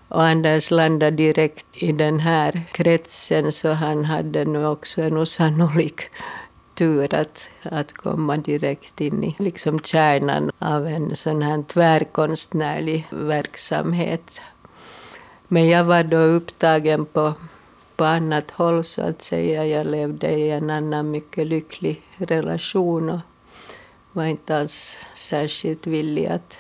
och 0.09 0.23
Anders 0.23 0.71
landade 0.71 1.15
direkt 1.15 1.83
i 1.83 1.91
den 1.91 2.19
här 2.19 2.61
kretsen 2.71 3.51
så 3.51 3.71
han 3.71 4.05
hade 4.05 4.45
nu 4.45 4.65
också 4.67 5.01
en 5.01 5.17
osannolik 5.17 6.01
tur 6.73 7.13
att, 7.13 7.49
att 7.63 7.93
komma 7.93 8.37
direkt 8.37 9.01
in 9.01 9.23
i 9.23 9.35
liksom 9.39 9.79
kärnan 9.79 10.51
av 10.59 10.87
en 10.87 11.15
sån 11.15 11.41
här 11.41 11.63
tvärkonstnärlig 11.63 13.07
verksamhet. 13.09 14.41
Men 15.47 15.67
jag 15.67 15.83
var 15.83 16.03
då 16.03 16.17
upptagen 16.17 17.05
på, 17.05 17.33
på 17.95 18.05
annat 18.05 18.51
håll 18.51 18.83
så 18.83 19.01
att 19.01 19.21
säga. 19.21 19.65
Jag 19.65 19.87
levde 19.87 20.29
i 20.29 20.49
en 20.51 20.69
annan 20.69 21.11
mycket 21.11 21.47
lycklig 21.47 22.01
relation 22.17 23.09
och 23.09 23.19
var 24.11 24.25
inte 24.25 24.57
alls 24.57 24.99
särskilt 25.13 25.87
villig 25.87 26.25
att, 26.25 26.57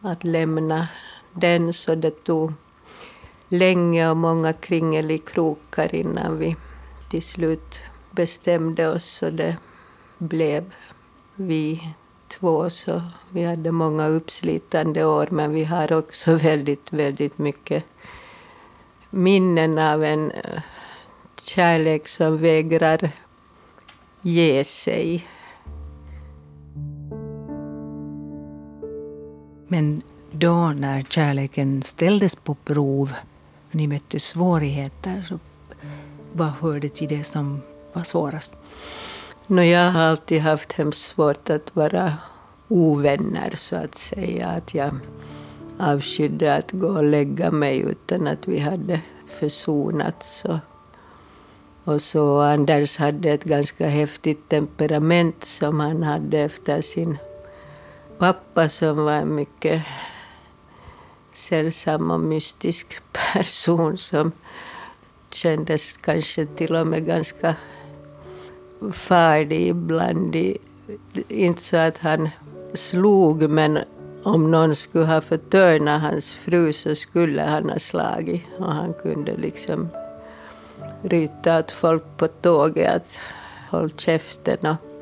att 0.00 0.24
lämna 0.24 0.88
den. 1.34 1.72
Så 1.72 1.94
det 1.94 2.24
tog 2.24 2.52
länge 3.48 4.10
och 4.10 4.16
många 4.16 4.52
kringelikrokar 4.52 5.94
innan 5.94 6.38
vi 6.38 6.56
till 7.10 7.22
slut 7.22 7.82
bestämde 8.10 8.88
oss 8.88 9.04
så 9.04 9.30
det 9.30 9.56
blev 10.18 10.72
vi 11.34 11.80
två 12.28 12.70
så 12.70 13.02
vi 13.30 13.44
hade 13.44 13.72
många 13.72 14.08
uppslitande 14.08 15.04
år 15.04 15.28
men 15.30 15.54
vi 15.54 15.64
har 15.64 15.92
också 15.92 16.34
väldigt, 16.36 16.92
väldigt 16.92 17.38
mycket 17.38 17.84
minnen 19.14 19.78
av 19.78 20.04
en 20.04 20.30
eh, 20.30 20.60
kärlek 21.40 22.08
som 22.08 22.38
vägrar 22.38 23.10
ge 24.22 24.64
sig. 24.64 25.26
Men 29.68 30.02
då 30.44 30.72
när 30.72 31.02
kärleken 31.02 31.82
ställdes 31.82 32.36
på 32.36 32.54
prov 32.54 33.12
och 33.68 33.74
ni 33.74 33.86
mötte 33.86 34.20
svårigheter, 34.20 35.22
så 35.28 35.38
vad 36.32 36.48
hörde 36.48 36.88
till 36.88 37.08
det 37.08 37.24
som 37.24 37.62
var 37.92 38.02
svårast? 38.02 38.56
No, 39.46 39.62
jag 39.62 39.90
har 39.90 40.00
alltid 40.00 40.40
haft 40.42 40.72
hemskt 40.72 41.00
svårt 41.00 41.50
att 41.50 41.76
vara 41.76 42.12
ovänner 42.68 43.50
så 43.54 43.76
att 43.76 43.94
säga. 43.94 44.48
Att 44.48 44.74
jag 44.74 44.94
avskydde 45.78 46.54
att 46.54 46.72
gå 46.72 46.88
och 46.88 47.04
lägga 47.04 47.50
mig 47.50 47.78
utan 47.78 48.26
att 48.26 48.48
vi 48.48 48.58
hade 48.58 49.00
försonats. 49.26 50.44
Och, 50.44 50.58
och 51.84 52.02
så 52.02 52.40
Anders 52.40 52.98
hade 52.98 53.30
ett 53.30 53.44
ganska 53.44 53.88
häftigt 53.88 54.48
temperament 54.48 55.44
som 55.44 55.80
han 55.80 56.02
hade 56.02 56.38
efter 56.38 56.80
sin 56.80 57.18
pappa 58.18 58.68
som 58.68 59.04
var 59.04 59.12
en 59.12 59.34
mycket 59.34 59.82
sällsam 61.34 62.10
och 62.10 62.20
mystisk 62.20 63.02
person 63.12 63.98
som 63.98 64.32
kändes 65.30 65.96
kanske 65.96 66.46
till 66.46 66.76
och 66.76 66.86
med 66.86 67.06
ganska 67.06 67.54
färdig 68.92 69.68
ibland. 69.68 70.36
Inte 71.28 71.62
så 71.62 71.76
att 71.76 71.98
han 71.98 72.28
slog, 72.74 73.50
men 73.50 73.78
om 74.22 74.50
någon 74.50 74.74
skulle 74.74 75.04
ha 75.04 75.20
förtörnat 75.20 76.02
hans 76.02 76.32
fru 76.32 76.72
så 76.72 76.94
skulle 76.94 77.42
han 77.42 77.70
ha 77.70 77.78
slagit. 77.78 78.42
Och 78.58 78.72
han 78.72 78.94
kunde 79.02 79.36
liksom 79.36 79.88
ryta 81.02 81.58
åt 81.58 81.70
folk 81.70 82.02
på 82.16 82.28
tåget 82.28 82.96
att 82.96 83.18
håll 83.70 83.90
käften. 83.96 84.66
Och 84.66 84.93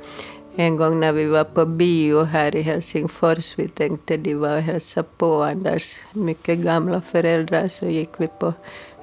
en 0.57 0.77
gång 0.77 1.01
när 1.01 1.13
vi 1.13 1.27
var 1.27 1.45
på 1.45 1.67
bio 1.67 2.23
här 2.23 2.57
i 2.57 2.63
Helsingfors, 2.63 3.59
vi 3.59 3.69
tänkte 3.69 4.17
de 4.17 4.35
var 4.35 4.57
och 4.57 4.63
hälsade 4.63 5.09
på 5.19 5.43
Anders 5.43 5.99
mycket 6.13 6.59
gamla 6.59 7.01
föräldrar, 7.01 7.69
så 7.69 7.87
gick 7.87 8.11
vi 8.19 8.29
på 8.29 8.53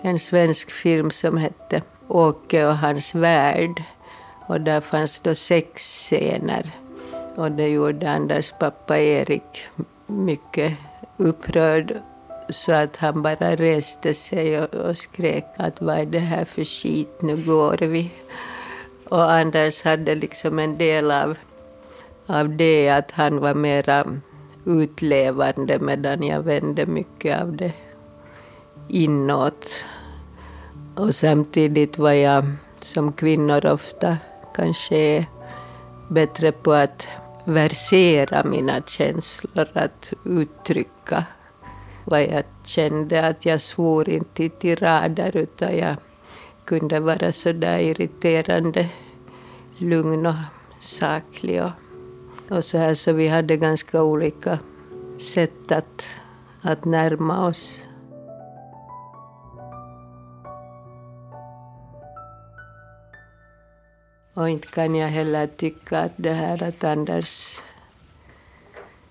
en 0.01 0.19
svensk 0.19 0.71
film 0.71 1.11
som 1.11 1.37
hette 1.37 1.81
Åke 2.07 2.67
och 2.67 2.77
hans 2.77 3.15
värld. 3.15 3.83
Och 4.47 4.61
där 4.61 4.81
fanns 4.81 5.19
då 5.19 5.35
sex 5.35 5.83
scener. 5.83 6.71
Och 7.35 7.51
det 7.51 7.69
gjorde 7.69 8.11
Anders 8.11 8.53
pappa 8.59 8.99
Erik 8.99 9.61
mycket 10.07 10.73
upprörd 11.17 11.97
så 12.49 12.71
att 12.71 12.97
han 12.97 13.21
bara 13.21 13.55
reste 13.55 14.13
sig 14.13 14.61
och, 14.61 14.73
och 14.75 14.97
skrek 14.97 15.45
att 15.57 15.81
vad 15.81 15.99
är 15.99 16.05
det 16.05 16.19
här 16.19 16.45
för 16.45 16.63
skit, 16.63 17.21
nu 17.21 17.37
går 17.37 17.77
vi. 17.77 18.11
Och 19.09 19.31
Anders 19.31 19.83
hade 19.83 20.15
liksom 20.15 20.59
en 20.59 20.77
del 20.77 21.11
av, 21.11 21.37
av 22.25 22.49
det 22.49 22.89
att 22.89 23.11
han 23.11 23.39
var 23.39 23.53
mera 23.53 24.05
utlevande 24.65 25.79
medan 25.79 26.23
jag 26.23 26.41
vände 26.41 26.85
mycket 26.85 27.41
av 27.41 27.55
det 27.55 27.73
inåt. 28.87 29.85
Och 30.95 31.15
samtidigt 31.15 31.97
var 31.97 32.11
jag, 32.11 32.45
som 32.79 33.13
kvinnor 33.13 33.65
ofta 33.65 34.17
kanske 34.55 34.95
är, 34.95 35.25
bättre 36.09 36.51
på 36.51 36.73
att 36.73 37.07
versera 37.43 38.43
mina 38.43 38.81
känslor, 38.81 39.67
att 39.73 40.13
uttrycka 40.25 41.23
vad 42.05 42.21
jag 42.21 42.43
kände. 42.63 43.27
Att 43.27 43.45
jag 43.45 43.61
svor 43.61 44.09
inte 44.09 44.43
i 44.43 44.49
tirader 44.49 45.37
utan 45.37 45.77
jag 45.77 45.95
kunde 46.69 46.99
vara 46.99 47.31
så 47.31 47.51
där 47.51 47.79
irriterande 47.79 48.89
lugn 49.77 50.25
och 50.25 50.35
saklig. 50.79 51.63
Och, 51.63 51.71
och 52.57 52.65
så 52.65 52.77
här 52.77 52.93
så 52.93 53.13
vi 53.13 53.27
hade 53.27 53.57
ganska 53.57 54.03
olika 54.03 54.59
sätt 55.17 55.71
att, 55.71 56.05
att 56.61 56.85
närma 56.85 57.47
oss. 57.47 57.89
Och 64.33 64.49
inte 64.49 64.67
kan 64.67 64.95
jag 64.95 65.07
heller 65.09 65.47
tycka 65.47 65.99
att 65.99 66.13
det 66.15 66.33
här 66.33 66.63
att 66.63 66.83
Anders 66.83 67.59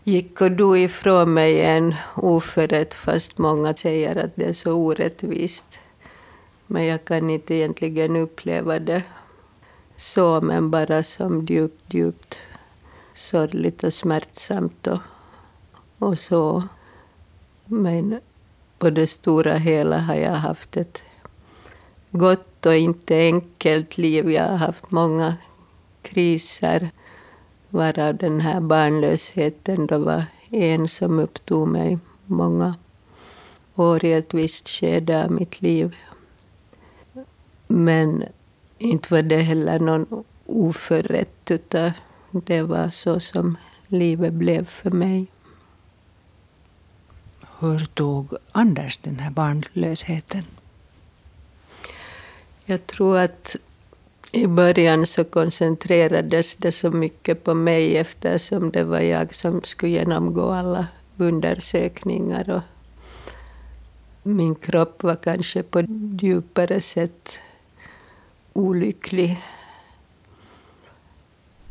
gick 0.05 0.41
och 0.41 0.53
dog 0.53 0.79
ifrån 0.79 1.35
mig 1.35 1.61
en 1.61 1.95
oförrätt 2.17 2.95
fast 2.95 3.39
många 3.39 3.75
säger 3.75 4.17
att 4.17 4.31
det 4.35 4.45
är 4.45 4.53
så 4.53 4.73
orättvist. 4.73 5.81
Men 6.71 6.85
jag 6.85 7.05
kan 7.05 7.31
inte 7.31 7.55
egentligen 7.55 8.17
uppleva 8.17 8.79
det 8.79 9.03
så, 9.97 10.41
men 10.41 10.71
bara 10.71 11.03
som 11.03 11.47
djupt, 11.47 11.95
djupt 11.95 12.39
sorgligt 13.15 13.85
och 13.85 13.93
smärtsamt 13.93 14.87
och, 14.87 14.99
och 15.99 16.19
så. 16.19 16.63
Men 17.65 18.21
på 18.79 18.91
det 18.91 19.07
stora 19.07 19.55
hela 19.55 19.99
har 19.99 20.15
jag 20.15 20.35
haft 20.35 20.77
ett 20.77 21.03
gott 22.11 22.67
och 22.67 22.77
inte 22.77 23.17
enkelt 23.17 23.99
liv. 23.99 24.31
Jag 24.31 24.49
har 24.49 24.57
haft 24.57 24.91
många 24.91 25.35
kriser 26.03 26.91
varav 27.69 28.17
den 28.17 28.41
här 28.41 28.61
barnlösheten 28.61 29.87
då 29.87 29.99
var 29.99 30.25
en 30.51 30.89
som 30.89 31.19
upptog 31.19 31.69
mig 31.69 31.99
många 32.27 32.75
år 33.75 34.05
i 34.05 34.13
ett 34.13 34.35
visst 34.35 34.69
skede 34.69 35.25
av 35.25 35.31
mitt 35.31 35.63
liv. 35.63 35.97
Men 37.69 38.25
inte 38.79 39.15
var 39.15 39.23
det 39.23 39.43
heller 39.43 39.81
någon 39.81 40.25
oförrätt, 40.47 41.51
utan 41.51 41.93
det 42.31 42.63
var 42.63 42.89
så 42.89 43.21
som 43.21 43.57
livet 43.87 44.33
blev 44.33 44.65
för 44.65 44.91
mig. 44.91 45.27
Hur 47.59 47.79
tog 47.79 48.35
Anders 48.53 48.97
den 48.97 49.19
här 49.19 49.31
barnlösheten? 49.31 50.45
Jag 52.65 52.87
tror 52.87 53.19
att 53.19 53.57
i 54.33 54.47
början 54.47 55.07
så 55.07 55.25
koncentrerades 55.25 56.57
det 56.57 56.73
så 56.73 56.91
mycket 56.91 57.45
på 57.45 57.55
mig 57.55 57.97
eftersom 57.97 58.71
det 58.71 58.85
var 58.85 59.01
jag 59.01 59.35
som 59.35 59.63
skulle 59.63 59.93
genomgå 59.93 60.51
alla 60.51 60.87
undersökningar. 61.17 62.51
Och 62.51 62.63
min 64.23 64.55
kropp 64.55 65.03
var 65.03 65.17
kanske 65.17 65.63
på 65.63 65.83
djupare 66.21 66.81
sätt 66.81 67.39
olycklig. 68.59 69.39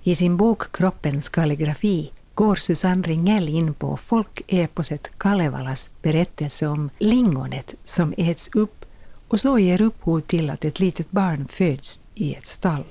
I 0.04 0.16
sin 0.16 0.38
bok 0.38 0.72
Kroppens 0.72 1.30
kalligrafi 1.30 2.12
går 2.34 2.56
Susanne 2.56 3.02
Ringell 3.02 3.50
in 3.50 3.74
på 3.74 3.98
folkeposet 3.98 5.12
Kalevalas 5.18 5.90
berättelse 6.02 6.68
om 6.68 6.90
lingonet 7.00 7.76
som 7.84 8.14
äts 8.18 8.50
upp 8.54 8.86
och 9.28 9.40
så 9.40 9.60
ger 9.60 9.82
upphov 9.82 10.22
till 10.22 10.50
att 10.50 10.66
ett 10.66 10.80
litet 10.80 11.12
barn 11.12 11.48
föds 11.48 12.00
i 12.16 12.36
ett 12.36 12.46
stall. 12.46 12.84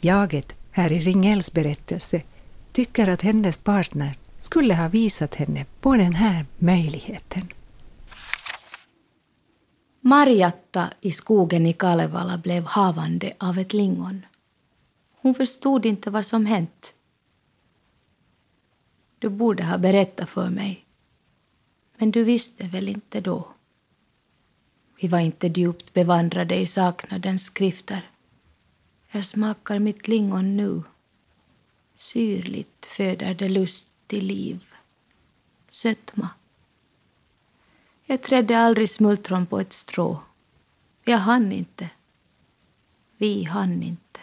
Jaget, 0.00 0.54
här 0.70 0.92
i 0.92 1.00
Ringells 1.00 1.52
berättelse, 1.52 2.22
tycker 2.72 3.08
att 3.08 3.22
hennes 3.22 3.58
partner 3.58 4.18
skulle 4.38 4.74
ha 4.74 4.88
visat 4.88 5.34
henne 5.34 5.66
på 5.80 5.96
den 5.96 6.14
här 6.14 6.46
möjligheten. 6.58 7.48
Marjatta 10.02 10.90
i 11.00 11.12
skogen 11.12 11.66
i 11.66 11.72
Kalevala 11.72 12.38
blev 12.38 12.64
havande 12.64 13.32
av 13.38 13.58
ett 13.58 13.72
lingon. 13.72 14.26
Hon 15.12 15.34
förstod 15.34 15.86
inte 15.86 16.10
vad 16.10 16.26
som 16.26 16.46
hänt. 16.46 16.94
Du 19.18 19.28
borde 19.28 19.64
ha 19.64 19.78
berättat 19.78 20.28
för 20.28 20.50
mig. 20.50 20.84
Men 21.96 22.10
du 22.10 22.24
visste 22.24 22.66
väl 22.66 22.88
inte 22.88 23.20
då? 23.20 23.48
Vi 25.00 25.08
var 25.08 25.18
inte 25.18 25.46
djupt 25.46 25.92
bevandrade 25.92 26.56
i 26.56 26.66
saknadens 26.66 27.44
skrifter. 27.44 28.10
Jag 29.10 29.24
smakar 29.24 29.78
mitt 29.78 30.08
lingon 30.08 30.56
nu. 30.56 30.82
Syrligt 31.94 32.86
föder 32.86 33.34
det 33.34 33.48
lust 33.48 33.92
till 34.06 34.26
liv. 34.26 34.64
Sötma. 35.70 36.28
Jag 38.10 38.22
trädde 38.22 38.58
aldrig 38.58 38.90
smultron 38.90 39.46
på 39.46 39.60
ett 39.60 39.72
strå. 39.72 40.20
Jag 41.04 41.18
hann 41.18 41.52
inte. 41.52 41.88
Vi 43.16 43.44
hann 43.44 43.82
inte. 43.82 44.20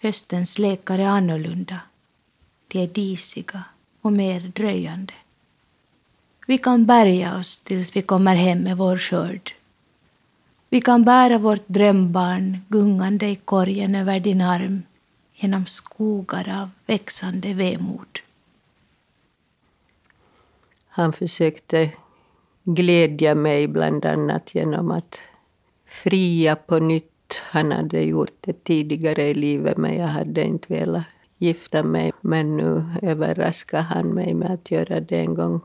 Höstens 0.00 0.58
lekar 0.58 0.98
är 0.98 1.06
annorlunda. 1.06 1.80
De 2.68 2.78
är 2.82 2.86
disiga 2.86 3.64
och 4.00 4.12
mer 4.12 4.40
dröjande. 4.40 5.12
Vi 6.46 6.58
kan 6.58 6.86
bärga 6.86 7.36
oss 7.36 7.60
tills 7.60 7.96
vi 7.96 8.02
kommer 8.02 8.36
hem 8.36 8.58
med 8.58 8.76
vår 8.76 8.98
skörd. 8.98 9.54
Vi 10.68 10.80
kan 10.80 11.04
bära 11.04 11.38
vårt 11.38 11.68
drömbarn 11.68 12.58
gungande 12.68 13.28
i 13.28 13.36
korgen 13.36 13.94
över 13.94 14.20
din 14.20 14.40
arm 14.40 14.82
genom 15.34 15.66
skogar 15.66 16.62
av 16.62 16.70
växande 16.86 17.54
vemod. 17.54 18.18
Han 20.94 21.12
försökte 21.12 21.90
glädja 22.64 23.34
mig 23.34 23.68
bland 23.68 24.04
annat 24.04 24.54
genom 24.54 24.90
att 24.90 25.20
fria 25.86 26.56
på 26.56 26.78
nytt. 26.78 27.42
Han 27.50 27.72
hade 27.72 28.02
gjort 28.02 28.34
det 28.40 28.64
tidigare 28.64 29.22
i 29.22 29.34
livet 29.34 29.76
men 29.76 29.96
jag 29.96 30.06
hade 30.06 30.44
inte 30.44 30.74
velat 30.74 31.04
gifta 31.38 31.82
mig. 31.82 32.12
Men 32.20 32.56
nu 32.56 32.84
överraskade 33.02 33.82
han 33.82 34.08
mig 34.08 34.34
med 34.34 34.50
att 34.50 34.70
göra 34.70 35.00
det 35.00 35.18
en 35.18 35.34
gång 35.34 35.60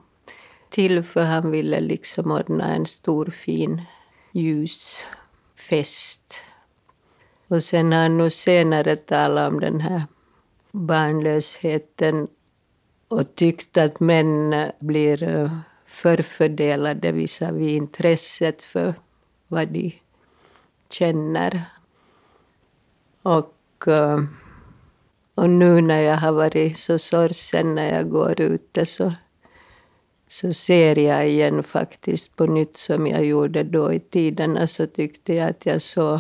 till 0.70 1.04
för 1.04 1.24
han 1.24 1.52
ville 1.52 1.80
liksom 1.80 2.32
ordna 2.32 2.76
en 2.76 2.86
stor 2.86 3.26
fin 3.26 3.82
ljusfest. 4.32 6.34
Och 7.48 7.64
sen 7.64 7.92
har 7.92 8.00
han 8.00 8.18
nog 8.18 8.32
senare 8.32 8.96
talat 8.96 9.54
om 9.54 9.60
den 9.60 9.80
här 9.80 10.04
barnlösheten 10.72 12.28
och 13.08 13.36
tyckt 13.36 13.78
att 13.78 14.00
män 14.00 14.72
blir 14.80 15.24
eh, 15.24 15.58
förfördelade 15.86 17.12
visavi 17.12 17.76
intresset 17.76 18.62
för 18.62 18.94
vad 19.48 19.68
de 19.68 19.96
känner. 20.90 21.62
Och, 23.22 23.88
eh, 23.88 24.20
och 25.36 25.50
nu 25.50 25.82
när 25.82 26.02
jag 26.02 26.18
har 26.18 26.32
varit 26.32 26.78
så 26.78 26.98
sorgsen 26.98 27.76
när 27.76 27.96
jag 27.96 28.10
går 28.10 28.42
ute 28.42 28.86
så 28.86 29.14
så 30.28 30.54
ser 30.54 31.00
jag 31.00 31.30
igen 31.30 31.64
faktiskt 31.64 32.36
på 32.36 32.46
nytt 32.46 32.78
som 32.78 33.08
jag 33.08 33.26
gjorde 33.26 33.64
då 33.64 33.94
i 33.94 34.00
tiderna 34.00 34.68
så 34.68 34.86
tyckte 34.86 35.34
jag 35.34 35.50
att 35.50 35.66
jag 35.66 35.82
såg 35.82 36.20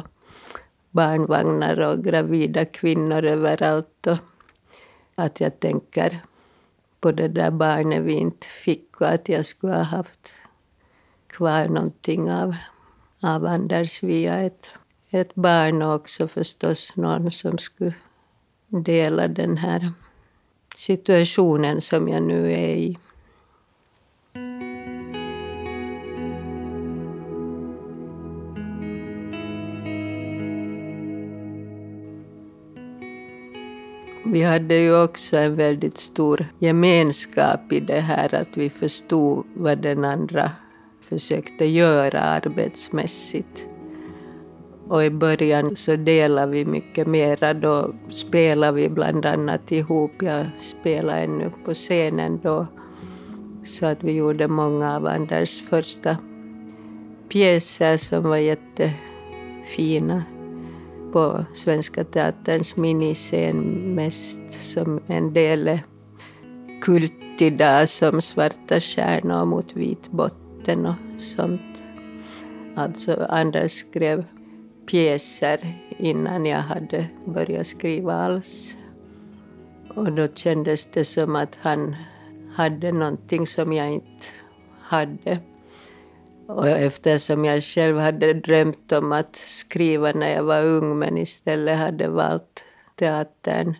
barnvagnar 0.92 1.80
och 1.80 2.04
gravida 2.04 2.66
kvinnor 2.66 3.24
överallt. 3.24 4.08
Och 4.08 4.18
att 5.16 5.40
jag 5.40 5.60
tänker 5.60 6.20
på 7.00 7.12
det 7.12 7.28
där 7.28 7.52
barnet 7.52 8.04
vi 8.04 8.14
inte 8.14 8.48
fick 8.48 9.02
och 9.02 9.10
att 9.10 9.30
jag 9.30 9.46
skulle 9.46 9.74
ha 9.74 9.84
haft 9.84 10.34
kvar 11.28 11.68
någonting 11.68 12.32
av, 12.32 12.56
av 13.22 13.46
Anders 13.46 14.04
via 14.04 14.40
ett, 14.40 14.70
ett 15.10 15.36
barn 15.36 15.82
och 15.82 15.94
också 15.96 16.28
förstås 16.28 16.96
någon 16.96 17.32
som 17.32 17.58
skulle 17.58 17.94
dela 18.68 19.28
den 19.28 19.58
här 19.58 19.92
situationen 20.76 21.82
som 21.82 22.08
jag 22.10 22.24
nu 22.24 22.52
är 22.52 22.76
i. 22.76 22.98
Vi 34.32 34.44
hade 34.44 34.76
ju 34.76 35.04
också 35.04 35.38
en 35.38 35.56
väldigt 35.56 35.98
stor 35.98 36.46
gemenskap 36.60 37.72
i 37.72 37.80
det 37.80 38.00
här 38.00 38.36
att 38.36 38.58
vi 38.58 38.70
förstod 38.70 39.46
vad 39.56 39.82
den 39.82 40.06
andra 40.06 40.52
försökte 41.02 41.66
göra 41.66 42.20
arbetsmässigt. 42.20 43.68
Och 44.88 45.06
i 45.06 45.10
början 45.10 45.76
så 45.76 45.96
delade 45.96 46.52
vi 46.52 46.66
mycket 46.66 47.08
mera. 47.08 47.54
Då 47.54 47.94
spelade 48.10 48.72
vi 48.72 48.90
bland 48.90 49.26
annat 49.26 49.72
ihop. 49.72 50.12
Jag 50.22 50.46
spelade 50.58 51.20
ännu 51.20 51.52
på 51.66 51.74
scenen 51.74 52.40
då. 52.44 52.68
Så 53.64 53.86
att 53.86 54.04
vi 54.04 54.12
gjorde 54.12 54.48
många 54.48 54.96
av 54.96 55.06
Anders 55.08 55.62
första 55.62 56.18
pjäser 57.30 57.98
som 57.98 58.24
var 58.24 58.38
jättefina 58.38 60.24
på 61.18 61.46
Svenska 61.54 62.04
Teaterns 62.04 62.78
miniscen 62.78 63.58
mest 63.96 64.52
som 64.52 65.02
en 65.08 65.34
del 65.34 65.80
kultida 66.82 67.88
som 67.88 68.22
Svarta 68.22 68.80
stjärnor 68.80 69.46
mot 69.46 69.76
vit 69.76 70.12
botten 70.12 70.86
och 70.86 71.22
sånt. 71.22 71.84
Alltså 72.76 73.26
Anders 73.30 73.72
skrev 73.72 74.26
pjäser 74.92 75.82
innan 75.98 76.46
jag 76.46 76.62
hade 76.62 77.08
börjat 77.26 77.68
skriva 77.68 78.14
alls. 78.14 78.78
Och 79.96 80.12
då 80.12 80.28
kändes 80.28 80.92
det 80.92 81.04
som 81.04 81.36
att 81.36 81.58
han 81.62 81.96
hade 82.56 82.92
någonting 82.92 83.48
som 83.48 83.74
jag 83.74 83.92
inte 83.92 84.26
hade. 84.82 85.40
Och 86.48 86.68
eftersom 86.68 87.46
jag 87.46 87.64
själv 87.64 87.98
hade 87.98 88.34
drömt 88.34 88.92
om 88.92 89.12
att 89.12 89.36
skriva 89.36 90.12
när 90.12 90.30
jag 90.36 90.44
var 90.44 90.64
ung 90.64 91.00
men 91.00 91.18
istället 91.18 91.78
hade 91.78 92.10
valt 92.10 92.64
teatern 92.96 93.76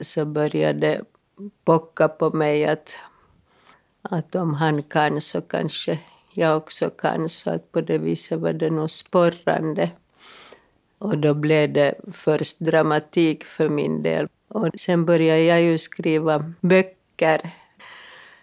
så 0.00 0.24
började 0.24 1.04
pocka 1.64 2.08
på 2.08 2.30
mig 2.30 2.64
att, 2.64 2.96
att 4.02 4.34
om 4.34 4.54
han 4.54 4.82
kan 4.82 5.20
så 5.20 5.40
kanske 5.40 5.98
jag 6.32 6.56
också 6.56 6.90
kan. 6.90 7.28
Så 7.28 7.50
att 7.50 7.72
på 7.72 7.80
det 7.80 7.98
viset 7.98 8.38
var 8.40 8.52
det 8.52 8.70
nog 8.70 8.90
sporrande. 8.90 9.90
Och 10.98 11.18
då 11.18 11.34
blev 11.34 11.72
det 11.72 11.94
först 12.12 12.58
dramatik 12.58 13.44
för 13.44 13.68
min 13.68 14.02
del. 14.02 14.28
Och 14.48 14.68
sen 14.78 15.04
började 15.04 15.42
jag 15.42 15.62
ju 15.62 15.78
skriva 15.78 16.52
böcker. 16.60 17.50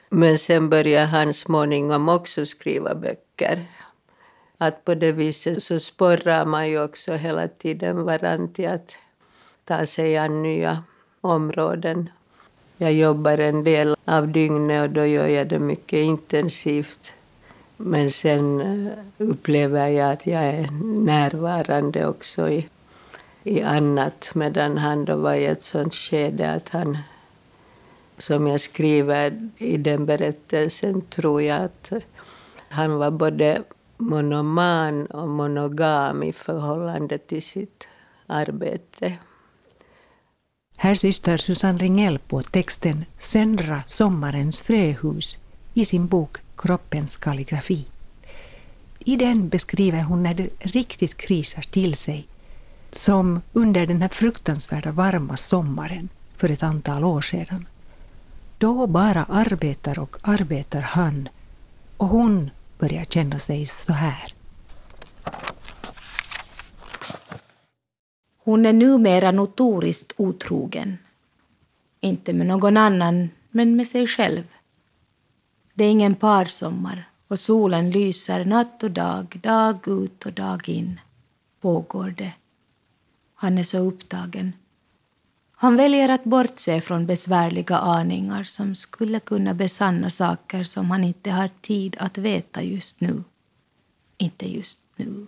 Men 0.09 0.37
sen 0.37 0.69
började 0.69 1.05
han 1.05 1.33
småningom 1.33 2.09
också 2.09 2.45
skriva 2.45 2.95
böcker. 2.95 3.65
Att 4.57 4.85
på 4.85 4.95
det 4.95 5.11
viset 5.11 5.63
så 5.63 5.79
sporrar 5.79 6.45
man 6.45 6.69
ju 6.69 6.83
också 6.83 7.13
hela 7.13 7.47
tiden 7.47 8.03
varandra 8.03 8.53
till 8.53 8.69
att 8.69 8.97
ta 9.65 9.85
sig 9.85 10.17
an 10.17 10.43
nya 10.43 10.83
områden. 11.21 12.09
Jag 12.77 12.93
jobbar 12.93 13.37
en 13.37 13.63
del 13.63 13.95
av 14.05 14.27
dygnet 14.27 14.87
och 14.87 14.93
då 14.93 15.05
gör 15.05 15.27
jag 15.27 15.47
det 15.47 15.59
mycket 15.59 15.99
intensivt. 15.99 17.13
Men 17.77 18.09
sen 18.09 18.61
eh, 18.61 18.93
upplever 19.17 19.87
jag 19.87 20.11
att 20.11 20.27
jag 20.27 20.43
är 20.43 20.69
närvarande 21.05 22.07
också 22.07 22.49
i, 22.49 22.67
i 23.43 23.61
annat 23.61 24.31
medan 24.35 24.77
han 24.77 25.05
då 25.05 25.15
var 25.15 25.33
i 25.33 25.45
ett 25.45 25.61
sånt 25.61 25.93
skede 25.93 26.51
att 26.51 26.69
han, 26.69 26.97
som 28.17 28.47
jag 28.47 28.61
skriver 28.61 29.49
i 29.57 29.77
den 29.77 30.05
berättelsen, 30.05 31.01
tror 31.01 31.41
jag 31.41 31.63
att 31.63 31.91
han 32.69 32.95
var 32.95 33.11
både 33.11 33.63
monoman 33.97 35.05
och 35.05 35.29
monogam 35.29 36.23
i 36.23 36.33
förhållande 36.33 37.17
till 37.17 37.41
sitt 37.41 37.87
arbete. 38.27 39.17
Här 40.75 40.95
syster 40.95 41.37
Susanne 41.37 41.77
Ringell 41.77 42.19
på 42.19 42.43
texten 42.43 43.05
Söndra 43.17 43.83
sommarens 43.85 44.61
fröhus 44.61 45.37
i 45.73 45.85
sin 45.85 46.07
bok 46.07 46.37
kroppens 46.55 47.17
kalligrafi. 47.17 47.85
I 48.99 49.15
den 49.15 49.49
beskriver 49.49 50.01
hon 50.01 50.23
när 50.23 50.33
det 50.33 50.49
riktigt 50.59 51.17
krisar 51.17 51.61
till 51.61 51.95
sig, 51.95 52.27
som 52.91 53.41
under 53.53 53.85
den 53.85 54.01
här 54.01 54.09
fruktansvärda 54.09 54.91
varma 54.91 55.37
sommaren 55.37 56.09
för 56.37 56.49
ett 56.49 56.63
antal 56.63 57.03
år 57.03 57.21
sedan. 57.21 57.65
Då 58.59 58.87
bara 58.87 59.23
arbetar 59.23 59.99
och 59.99 60.17
arbetar 60.21 60.81
han 60.81 61.29
och 61.97 62.07
hon 62.07 62.49
börjar 62.79 63.03
känna 63.03 63.39
sig 63.39 63.65
så 63.65 63.93
här. 63.93 64.33
Hon 68.37 68.65
är 68.65 68.73
numera 68.73 69.31
notoriskt 69.31 70.13
otrogen. 70.17 70.97
Inte 71.99 72.33
med 72.33 72.47
någon 72.47 72.77
annan, 72.77 73.29
men 73.49 73.75
med 73.75 73.87
sig 73.87 74.07
själv. 74.07 74.43
Det 75.73 75.83
är 75.83 75.89
ingen 75.89 76.15
parsommar 76.15 77.09
och 77.27 77.39
solen 77.39 77.91
lyser 77.91 78.45
natt 78.45 78.83
och 78.83 78.91
dag, 78.91 79.39
dag 79.43 79.87
ut 79.87 80.25
och 80.25 80.33
dag 80.33 80.69
in. 80.69 80.99
Pågår 81.61 82.13
det. 82.17 82.33
Han 83.33 83.57
är 83.57 83.63
så 83.63 83.77
upptagen. 83.77 84.53
Han 85.59 85.75
väljer 85.75 86.09
att 86.09 86.23
bortse 86.23 86.81
från 86.81 87.05
besvärliga 87.05 87.77
aningar 87.77 88.43
som 88.43 88.75
skulle 88.75 89.19
kunna 89.19 89.53
besanna 89.53 90.09
saker 90.09 90.63
som 90.63 90.91
han 90.91 91.03
inte 91.03 91.31
har 91.31 91.49
tid 91.61 91.95
att 91.99 92.17
veta 92.17 92.63
just 92.63 93.01
nu. 93.01 93.23
Inte 94.17 94.49
just 94.53 94.79
nu. 94.95 95.27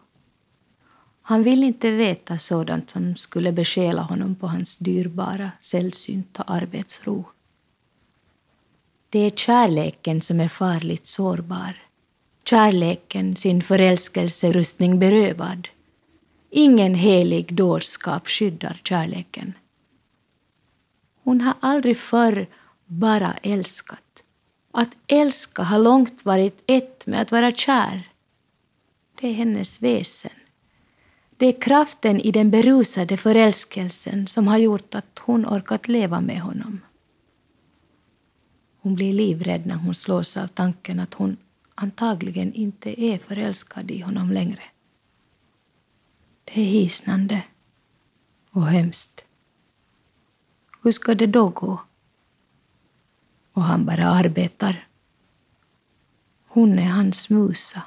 Han 1.22 1.44
vill 1.44 1.64
inte 1.64 1.92
veta 1.92 2.38
sådant 2.38 2.90
som 2.90 3.16
skulle 3.16 3.52
besjäla 3.52 4.02
honom 4.02 4.36
på 4.36 4.48
hans 4.48 4.78
dyrbara, 4.78 5.52
sällsynta 5.62 6.44
arbetsro. 6.44 7.26
Det 9.10 9.20
är 9.20 9.30
kärleken 9.30 10.22
som 10.22 10.40
är 10.40 10.48
farligt 10.48 11.06
sårbar. 11.06 11.82
Kärleken 12.44 13.36
sin 13.36 13.62
förälskelserustning 13.62 15.00
berövad. 15.00 15.68
Ingen 16.50 16.96
helig 16.96 17.54
dårskap 17.54 18.28
skyddar 18.28 18.82
kärleken. 18.84 19.54
Hon 21.30 21.42
har 21.42 21.54
aldrig 21.60 21.98
förr 21.98 22.48
bara 22.86 23.34
älskat. 23.34 24.24
Att 24.72 24.90
älska 25.08 25.64
har 25.64 25.80
långt 25.80 26.26
varit 26.26 26.64
ett 26.66 27.06
med 27.06 27.22
att 27.22 27.32
vara 27.32 27.52
kär. 27.52 28.10
Det 29.22 29.28
är 29.28 29.34
hennes 29.34 29.82
väsen. 29.82 30.32
Det 31.38 31.46
är 31.46 31.62
kraften 31.62 32.20
i 32.20 32.32
den 32.32 32.52
berusade 32.52 33.18
förälskelsen 33.18 34.28
som 34.28 34.48
har 34.48 34.58
gjort 34.58 34.96
att 34.96 35.20
hon 35.20 35.46
orkat 35.46 35.88
leva 35.88 36.22
med 36.22 36.42
honom. 36.42 36.82
Hon 38.82 38.96
blir 38.96 39.14
livrädd 39.14 39.66
när 39.66 39.76
hon 39.76 39.96
slås 39.96 40.38
av 40.38 40.48
tanken 40.48 41.00
att 41.00 41.14
hon 41.14 41.38
antagligen 41.76 42.54
inte 42.54 43.02
är 43.02 43.18
förälskad 43.18 43.92
i 43.92 44.02
honom 44.02 44.32
längre. 44.32 44.64
Det 46.44 46.62
är 46.62 46.66
hisnande 46.66 47.44
och 48.52 48.68
hemskt. 48.68 49.26
Hur 50.82 50.92
ska 50.92 51.16
det 51.16 51.28
då 51.28 51.50
gå? 51.50 51.80
Och 53.54 53.64
han 53.64 53.86
bara 53.86 54.06
arbetar. 54.06 54.88
Hon 56.48 56.80
är 56.80 56.90
hans 56.90 57.30
musa. 57.30 57.82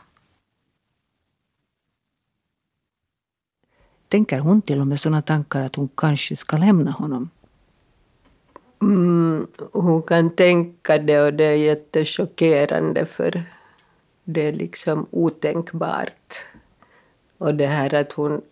Tänker 4.09 4.39
hon 4.39 4.63
till 4.63 4.81
och 4.81 4.87
med 4.87 5.01
sådana 5.01 5.23
tankar 5.23 5.61
att 5.61 5.77
hon 5.77 5.89
kanske 5.97 6.37
ska 6.37 6.57
lämna 6.57 6.91
honom? 6.91 7.31
Mm, 8.83 9.47
hon 9.73 10.03
kan 10.03 10.31
tänka 10.31 10.99
det 10.99 11.23
och 11.23 11.35
det 11.35 11.45
är 11.45 11.57
jättechockerande 11.57 13.07
för 13.07 13.43
det 14.25 14.49
är 14.49 14.53
liksom 14.53 15.07
otänkbart. 15.11 16.35
Och 17.39 17.55
det 17.55 17.67
här 17.67 17.95
att 17.95 18.13
hon 18.13 18.43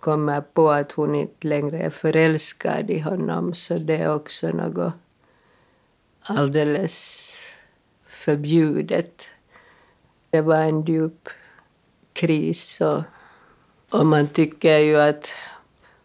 kommer 0.00 0.40
på 0.40 0.70
att 0.70 0.92
hon 0.92 1.14
inte 1.14 1.48
längre 1.48 1.78
är 1.78 1.90
förälskad 1.90 2.90
i 2.90 2.98
honom 2.98 3.54
så 3.54 3.78
det 3.78 3.96
är 3.96 4.14
också 4.14 4.48
något 4.48 4.92
alldeles 6.22 7.36
förbjudet. 8.06 9.28
Det 10.30 10.40
var 10.40 10.56
en 10.56 10.84
djup 10.84 11.28
kris 12.12 12.80
och, 12.80 13.02
och 13.90 14.06
man 14.06 14.28
tycker 14.28 14.78
ju 14.78 14.96
att 14.96 15.34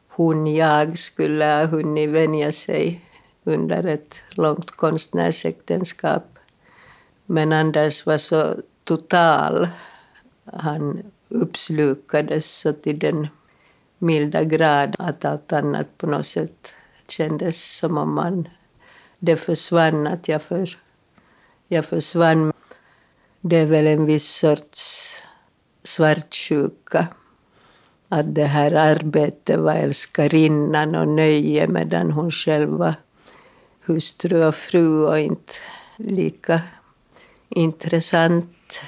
hon, 0.10 0.48
jag, 0.48 0.98
skulle 0.98 1.46
ha 1.46 1.66
hunnit 1.66 2.10
vänja 2.10 2.52
sig 2.52 3.06
under 3.44 3.84
ett 3.84 4.22
långt 4.30 4.72
konstnärsäktenskap. 4.72 6.40
Men 7.26 7.54
Anders 7.54 8.06
var 8.06 8.18
så 8.18 8.56
total. 8.84 9.68
Han 10.54 11.04
uppslukades 11.30 12.60
så 12.60 12.74
till 12.74 13.00
den 13.00 13.28
milda 13.98 14.44
grad 14.44 14.96
att 15.00 15.26
allt 15.26 15.54
annat 15.54 15.98
på 15.98 16.08
något 16.08 16.26
sätt 16.26 16.76
kändes 17.08 17.78
som 17.78 17.98
om 17.98 18.16
man, 18.16 18.48
det 19.20 19.38
försvann, 19.38 20.08
att 20.08 20.28
jag, 20.28 20.42
för, 20.42 20.70
jag 21.68 21.86
försvann. 21.86 22.54
Det 23.42 23.58
är 23.58 23.66
väl 23.66 23.88
en 23.88 24.06
viss 24.06 24.36
sorts 24.36 25.24
svartsjuka. 25.84 27.08
Att 28.10 28.36
det 28.36 28.46
här 28.46 28.72
arbetet 28.72 29.60
var 29.60 29.74
älskarinnan 29.74 30.96
och 30.96 31.08
nöje 31.08 31.68
medan 31.68 32.12
hon 32.12 32.32
själv 32.32 32.70
var 32.70 32.94
hustru 33.86 34.46
och 34.46 34.56
fru 34.56 35.06
och 35.06 35.20
inte 35.20 35.54
lika 35.98 36.62
intressant. 37.50 38.82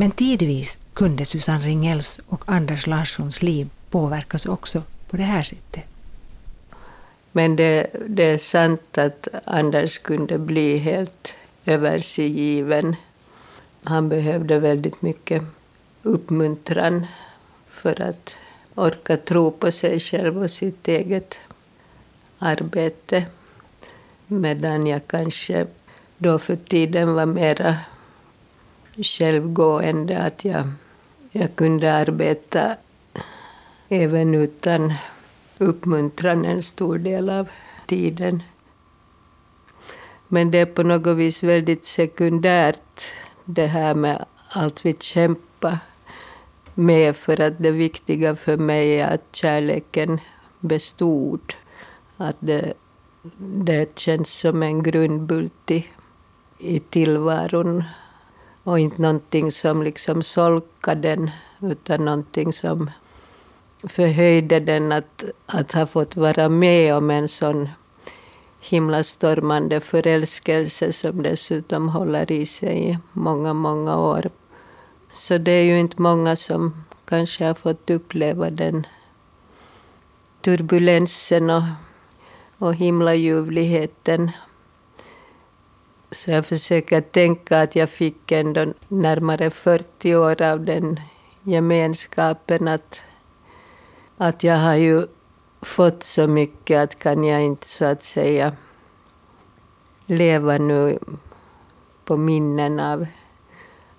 Men 0.00 0.10
tidvis 0.10 0.78
kunde 0.94 1.24
Susanne 1.24 1.66
Ringells 1.66 2.20
och 2.26 2.44
Anders 2.46 2.86
Larssons 2.86 3.42
liv 3.42 3.68
påverkas 3.90 4.46
också 4.46 4.82
på 5.10 5.16
det 5.16 5.22
här 5.22 5.42
sättet. 5.42 5.84
Men 7.32 7.56
det, 7.56 7.86
det 8.08 8.24
är 8.24 8.38
sant 8.38 8.98
att 8.98 9.28
Anders 9.44 9.98
kunde 9.98 10.38
bli 10.38 10.76
helt 10.78 11.34
översiggiven. 11.66 12.96
Han 13.84 14.08
behövde 14.08 14.58
väldigt 14.58 15.02
mycket 15.02 15.42
uppmuntran 16.02 17.06
för 17.68 18.00
att 18.02 18.34
orka 18.74 19.16
tro 19.16 19.50
på 19.50 19.70
sig 19.70 20.00
själv 20.00 20.42
och 20.42 20.50
sitt 20.50 20.88
eget 20.88 21.38
arbete. 22.38 23.24
Medan 24.26 24.86
jag 24.86 25.06
kanske 25.06 25.66
då 26.18 26.38
för 26.38 26.56
tiden 26.56 27.14
var 27.14 27.26
mera 27.26 27.76
självgående. 29.02 30.18
Att 30.18 30.44
jag, 30.44 30.68
jag 31.30 31.56
kunde 31.56 31.94
arbeta 31.94 32.76
även 33.88 34.34
utan 34.34 34.94
uppmuntran 35.58 36.44
en 36.44 36.62
stor 36.62 36.98
del 36.98 37.30
av 37.30 37.48
tiden. 37.86 38.42
Men 40.28 40.50
det 40.50 40.58
är 40.58 40.66
på 40.66 40.82
något 40.82 41.16
vis 41.16 41.42
väldigt 41.42 41.84
sekundärt 41.84 43.02
det 43.44 43.66
här 43.66 43.94
med 43.94 44.24
allt 44.48 44.86
vi 44.86 44.96
kämpar 45.00 45.78
med 46.74 47.16
för 47.16 47.40
att 47.40 47.58
det 47.58 47.70
viktiga 47.70 48.36
för 48.36 48.56
mig 48.56 49.00
är 49.00 49.14
att 49.14 49.36
kärleken 49.36 50.20
bestod. 50.60 51.54
Att 52.16 52.36
det, 52.40 52.74
det 53.38 53.98
känns 53.98 54.38
som 54.38 54.62
en 54.62 54.82
grundbult 54.82 55.70
i, 55.70 55.86
i 56.58 56.78
tillvaron 56.78 57.84
och 58.64 58.78
inte 58.78 59.02
någonting 59.02 59.52
som 59.52 59.82
liksom 59.82 60.22
solkade 60.22 61.08
den 61.08 61.30
utan 61.60 62.04
någonting 62.04 62.52
som 62.52 62.90
förhöjde 63.82 64.60
den 64.60 64.92
att, 64.92 65.24
att 65.46 65.72
ha 65.72 65.86
fått 65.86 66.16
vara 66.16 66.48
med 66.48 66.94
om 66.94 67.10
en 67.10 67.28
sån 67.28 67.68
himlastormande 68.60 69.80
förälskelse 69.80 70.92
som 70.92 71.22
dessutom 71.22 71.88
håller 71.88 72.32
i 72.32 72.46
sig 72.46 72.90
i 72.90 72.98
många, 73.12 73.54
många 73.54 73.96
år. 73.96 74.30
Så 75.12 75.38
det 75.38 75.52
är 75.52 75.64
ju 75.64 75.80
inte 75.80 76.02
många 76.02 76.36
som 76.36 76.84
kanske 77.04 77.44
har 77.44 77.54
fått 77.54 77.90
uppleva 77.90 78.50
den 78.50 78.86
turbulensen 80.40 81.50
och, 81.50 81.62
och 82.58 82.74
himlaljuvligheten. 82.74 84.30
Så 86.10 86.30
jag 86.30 86.46
försöker 86.46 87.00
tänka 87.00 87.60
att 87.60 87.76
jag 87.76 87.90
fick 87.90 88.32
ändå 88.32 88.72
närmare 88.88 89.50
40 89.50 90.16
år 90.16 90.42
av 90.42 90.64
den 90.64 91.00
gemenskapen. 91.42 92.68
Att, 92.68 93.00
att 94.16 94.44
jag 94.44 94.56
har 94.56 94.74
ju 94.74 95.06
fått 95.62 96.02
så 96.02 96.26
mycket 96.26 96.78
att 96.78 96.98
kan 96.98 97.24
jag 97.24 97.42
inte 97.42 97.68
så 97.68 97.84
att 97.84 98.02
säga 98.02 98.56
leva 100.06 100.58
nu 100.58 100.98
på 102.04 102.16
minnen 102.16 102.80
av, 102.80 103.06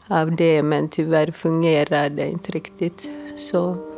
av 0.08 0.36
det. 0.36 0.63
Men 0.63 0.89
tyvärr 0.89 1.32
fungerar 1.32 2.10
det 2.10 2.30
inte 2.30 2.52
riktigt 2.52 3.10
så. 3.38 3.88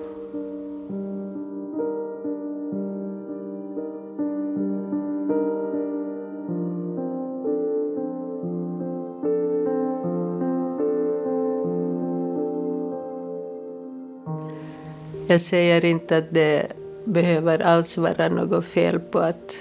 Jag 15.32 15.41
säger 15.41 15.86
inte 15.86 16.17
att 16.17 16.34
det 16.34 16.67
behöver 17.06 17.60
alls 17.60 17.98
vara 17.98 18.30
något 18.30 18.65
fel 18.65 19.00
på 19.00 19.20
att 19.20 19.56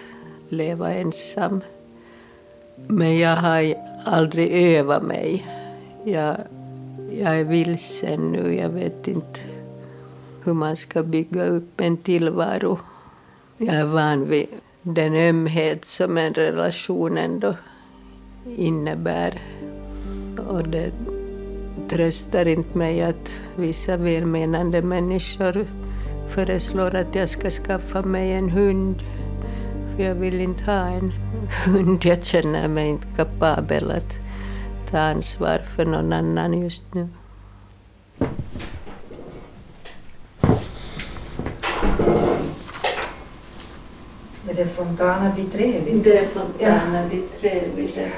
leva 0.49 0.95
ensam. 0.95 1.61
Men 2.87 3.19
jag 3.19 3.37
har 3.37 3.75
aldrig 4.05 4.77
övat 4.77 5.03
mig. 5.03 5.47
Jag, 6.05 6.37
jag 7.13 7.37
är 7.37 7.45
vilsen 7.45 8.21
nu. 8.21 8.55
Jag 8.55 8.69
vet 8.69 9.09
inte 9.09 9.41
hur 10.45 10.55
man 10.55 10.77
ska 10.77 11.03
bygga 11.03 11.45
upp 11.45 11.81
en 11.81 11.97
tillvaro. 11.97 12.79
Jag 13.57 13.75
är 13.75 13.85
van 13.85 14.29
vid 14.29 14.47
den 14.83 15.15
ömhet 15.15 15.85
som 15.85 16.19
en 16.19 16.35
relation 16.35 17.19
ändå 17.19 17.55
innebär. 18.57 19.41
Och 20.49 20.69
det 20.69 20.93
tröstar 21.91 22.47
inte 22.47 22.79
mig 22.79 23.03
att 23.03 23.31
vissa 23.57 23.97
välmenande 23.97 24.83
människor 24.83 25.67
föreslår 26.29 26.95
att 26.95 27.15
jag 27.15 27.29
ska 27.29 27.51
skaffa 27.51 28.03
mig 28.03 28.33
en 28.33 28.51
hund. 28.51 29.03
För 29.97 30.03
jag 30.03 30.15
vill 30.15 30.41
inte 30.41 30.65
ha 30.65 30.87
en 30.87 31.13
hund. 31.67 32.05
Jag 32.05 32.25
känner 32.25 32.69
mig 32.69 32.89
inte 32.89 33.07
kapabel 33.17 33.91
att 33.91 34.15
ta 34.91 34.99
ansvar 34.99 35.59
för 35.59 35.85
någon 35.85 36.13
annan 36.13 36.63
just 36.63 36.95
nu. 36.95 37.09
Är 44.49 44.55
det 44.55 44.67
Fontana 44.67 45.35
di 45.37 45.45
Trevi? 45.45 46.01
Det 46.05 46.19
är 46.19 46.27
Fontana 46.29 47.09
di 47.09 47.23
Trevi. 47.41 48.11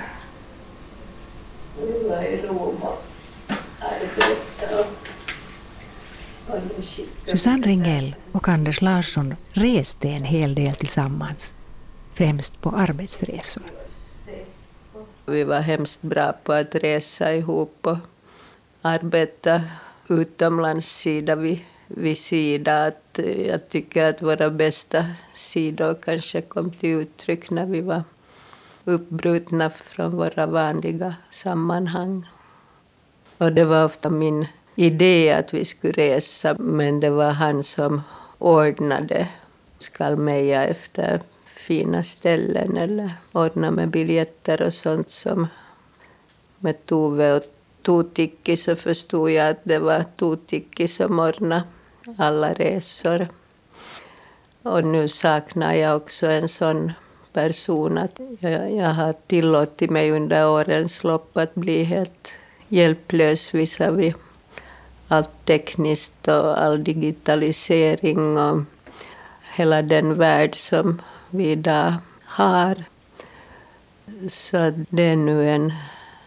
Vi 1.80 2.08
var 2.08 2.22
i 2.22 2.46
Rom 2.46 2.76
och 2.82 3.02
arbetade. 3.82 4.86
Susanne 7.26 7.66
Ringell 7.66 8.14
och 8.32 8.48
Anders 8.48 8.80
Larsson 8.80 9.34
reste 9.52 10.08
en 10.08 10.24
hel 10.24 10.54
del 10.54 10.74
tillsammans, 10.74 11.52
främst 12.14 12.60
på 12.60 12.70
arbetsresor. 12.70 13.62
Vi 15.26 15.44
var 15.44 15.60
hemskt 15.60 16.02
bra 16.02 16.32
på 16.44 16.52
att 16.52 16.74
resa 16.74 17.34
ihop 17.34 17.78
och 17.80 17.96
arbeta 18.82 19.62
utomlands 20.08 20.86
sida 20.86 21.36
vid, 21.36 21.60
vid 21.86 22.18
sida. 22.18 22.86
Att 22.86 23.18
jag 23.46 23.68
tycker 23.68 24.04
att 24.10 24.22
våra 24.22 24.50
bästa 24.50 25.06
sidor 25.34 25.94
kanske 26.02 26.40
kom 26.40 26.70
till 26.70 26.90
uttryck 26.90 27.50
när 27.50 27.66
vi 27.66 27.80
var 27.80 28.02
uppbrutna 28.84 29.70
från 29.70 30.16
våra 30.16 30.46
vanliga 30.46 31.14
sammanhang. 31.30 32.28
Och 33.38 33.52
det 33.52 33.64
var 33.64 33.84
ofta 33.84 34.10
min 34.10 34.46
idé 34.74 35.32
att 35.32 35.54
vi 35.54 35.64
skulle 35.64 35.92
resa 35.92 36.54
men 36.58 37.00
det 37.00 37.10
var 37.10 37.30
han 37.30 37.62
som 37.62 38.02
ordnade 38.38 39.28
Skalmeja 39.78 40.64
efter 40.64 41.20
fina 41.44 42.02
ställen 42.02 42.76
eller 42.76 43.10
ordna 43.32 43.70
med 43.70 43.88
biljetter 43.88 44.62
och 44.62 44.74
sånt 44.74 45.10
som 45.10 45.46
med 46.58 46.86
Tove 46.86 47.32
och 47.32 47.42
Tutikki 47.82 48.56
så 48.56 48.76
förstod 48.76 49.30
jag 49.30 49.48
att 49.48 49.60
det 49.64 49.78
var 49.78 50.04
Tutikki 50.16 50.88
som 50.88 51.18
ordnade 51.18 51.62
alla 52.18 52.52
resor. 52.52 53.28
Och 54.62 54.84
nu 54.84 55.08
saknar 55.08 55.74
jag 55.74 55.96
också 55.96 56.26
en 56.26 56.48
sån 56.48 56.92
person 57.32 57.98
att 57.98 58.20
jag, 58.40 58.72
jag 58.72 58.94
har 58.94 59.14
tillåtit 59.26 59.90
mig 59.90 60.10
under 60.10 60.48
årens 60.48 61.04
lopp 61.04 61.36
att 61.36 61.54
bli 61.54 61.84
helt 61.84 62.34
hjälplös 62.68 63.54
visavi 63.54 64.14
allt 65.12 65.44
tekniskt 65.44 66.28
och 66.28 66.62
all 66.62 66.84
digitalisering 66.84 68.38
och 68.38 68.62
hela 69.54 69.82
den 69.82 70.18
värld 70.18 70.56
som 70.56 71.02
vi 71.30 71.50
idag 71.50 71.94
har. 72.24 72.84
Så 74.28 74.72
det 74.88 75.02
är 75.02 75.16
nu 75.16 75.50
en, 75.50 75.72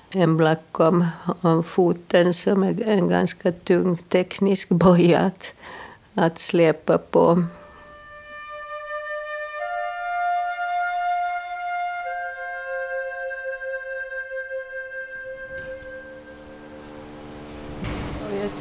en 0.10 0.38
black 0.38 0.80
om, 0.80 1.06
om 1.42 1.64
foten 1.64 2.34
som 2.34 2.64
är 2.64 2.88
en 2.88 3.10
ganska 3.10 3.52
tung 3.52 3.98
teknisk 3.98 4.70
boja 4.70 5.20
att, 5.20 5.54
att 6.14 6.40
släpa 6.40 6.98
på. 6.98 7.44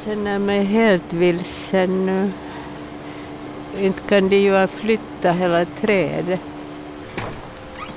Känner 0.05 0.39
mig 0.39 0.63
helt 0.63 1.13
vilsen 1.13 2.05
nu. 2.05 2.31
inte 3.79 4.01
kan 4.01 4.29
de 4.29 4.35
ju 4.35 4.53
ha 4.53 4.67
flyttat 4.67 5.35
hela 5.35 5.65
trädet. 5.65 6.39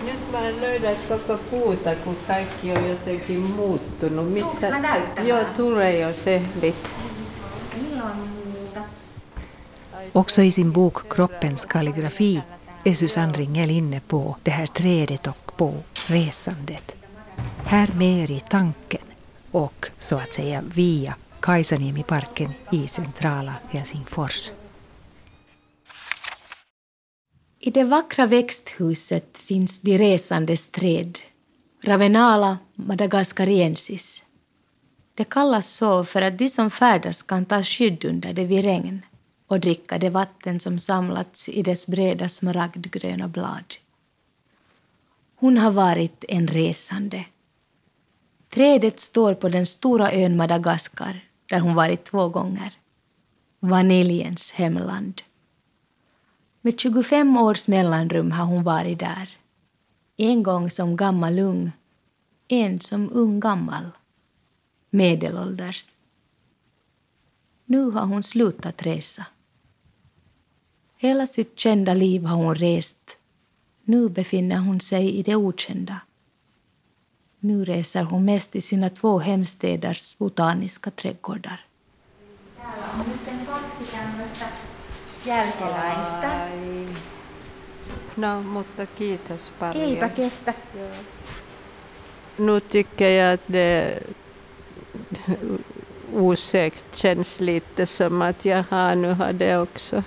Nyt 0.04 0.32
mä 0.32 0.50
löydän 0.60 0.96
koko 1.08 1.38
puuta, 1.50 1.94
kun 1.94 2.16
kaikki 2.26 2.72
on 2.72 2.88
jotenkin 2.88 3.40
muuttunut. 3.40 4.32
Missä... 4.32 4.72
Joo, 5.22 5.44
tulee 5.56 5.98
jo 5.98 6.14
sehdit. 6.14 6.76
Också 10.14 10.42
i 10.42 10.50
sin 10.50 10.72
bok 10.72 11.08
Kroppens 11.08 11.66
kalligrafi 11.66 12.42
är 12.84 12.94
Susanne 12.94 13.32
Ringel 13.32 13.70
inne 13.70 14.00
på 14.00 14.36
det 14.42 14.50
här 14.50 14.66
trädet 14.66 15.26
och 15.26 15.56
på 15.56 15.74
resandet. 16.06 16.96
Här 17.64 17.88
mer 17.96 18.30
i 18.30 18.40
tanken 18.40 19.04
och 19.50 19.86
så 19.98 20.16
att 20.16 20.32
säga 20.32 20.62
via 20.74 21.14
Kajsaniemiparken 21.40 22.50
i 22.72 22.88
centrala 22.88 23.54
Helsingfors. 23.70 24.52
I 27.58 27.70
det 27.70 27.84
vackra 27.84 28.26
växthuset 28.26 29.38
finns 29.38 29.80
de 29.80 29.98
resandes 29.98 30.68
träd, 30.68 31.18
Ravenala 31.82 32.58
madagascariensis. 32.74 34.22
Det 35.14 35.24
kallas 35.24 35.68
så 35.68 36.04
för 36.04 36.22
att 36.22 36.38
de 36.38 36.48
som 36.48 36.70
färdas 36.70 37.22
kan 37.22 37.44
ta 37.44 37.62
skydd 37.62 38.04
under 38.04 38.32
det 38.32 38.44
vid 38.44 38.64
regn 38.64 39.02
och 39.46 39.60
dricka 39.60 39.98
det 39.98 40.10
vatten 40.10 40.60
som 40.60 40.78
samlats 40.78 41.48
i 41.48 41.62
dess 41.62 41.86
breda 41.86 42.28
smaragdgröna 42.28 43.28
blad. 43.28 43.74
Hon 45.36 45.58
har 45.58 45.70
varit 45.70 46.24
en 46.28 46.48
resande. 46.48 47.24
Trädet 48.48 49.00
står 49.00 49.34
på 49.34 49.48
den 49.48 49.66
stora 49.66 50.12
ön 50.12 50.36
Madagaskar, 50.36 51.27
där 51.48 51.60
hon 51.60 51.74
varit 51.74 52.04
två 52.04 52.28
gånger. 52.28 52.72
Vaniljens 53.60 54.52
hemland. 54.52 55.22
Med 56.60 56.80
25 56.80 57.36
års 57.36 57.68
mellanrum 57.68 58.30
har 58.30 58.44
hon 58.44 58.62
varit 58.62 58.98
där. 58.98 59.38
En 60.16 60.42
gång 60.42 60.70
som 60.70 60.96
gammal 60.96 61.38
ung, 61.38 61.72
en 62.48 62.80
som 62.80 63.10
ung 63.12 63.40
gammal. 63.40 63.90
Medelålders. 64.90 65.84
Nu 67.64 67.90
har 67.90 68.06
hon 68.06 68.22
slutat 68.22 68.82
resa. 68.82 69.26
Hela 70.96 71.26
sitt 71.26 71.58
kända 71.58 71.94
liv 71.94 72.24
har 72.24 72.36
hon 72.36 72.54
rest. 72.54 73.16
Nu 73.84 74.08
befinner 74.08 74.58
hon 74.58 74.80
sig 74.80 75.14
i 75.14 75.22
det 75.22 75.36
okända. 75.36 76.00
Nu 77.40 77.64
reser 77.64 78.02
hon 78.02 78.24
mest 78.24 78.56
i 78.56 78.60
sina 78.60 78.88
två 78.88 79.18
hemstäders 79.18 80.18
botaniska 80.18 80.90
trädgårdar. 80.90 81.58
Täällä 82.56 82.84
on 83.00 83.06
nyt 83.08 83.46
kaksi 83.46 83.92
tämmöistä 83.92 84.44
jälkeläistä. 85.26 86.48
No, 88.16 88.42
mutta 88.42 88.86
kiitos 88.86 89.52
paljon. 89.58 89.84
Eipä 89.84 90.08
kestä. 90.08 90.54
Nu 92.38 92.60
tycker 92.60 93.10
jag 93.10 93.34
att 93.34 93.52
det 93.52 94.02
osökt 96.14 96.84
känns 97.02 97.40
lite 97.40 97.86
som 97.86 98.22
att 98.22 98.44
jaha, 98.44 98.94
nu 98.94 99.14
har 99.14 99.32
det 99.32 99.58
också 99.58 100.02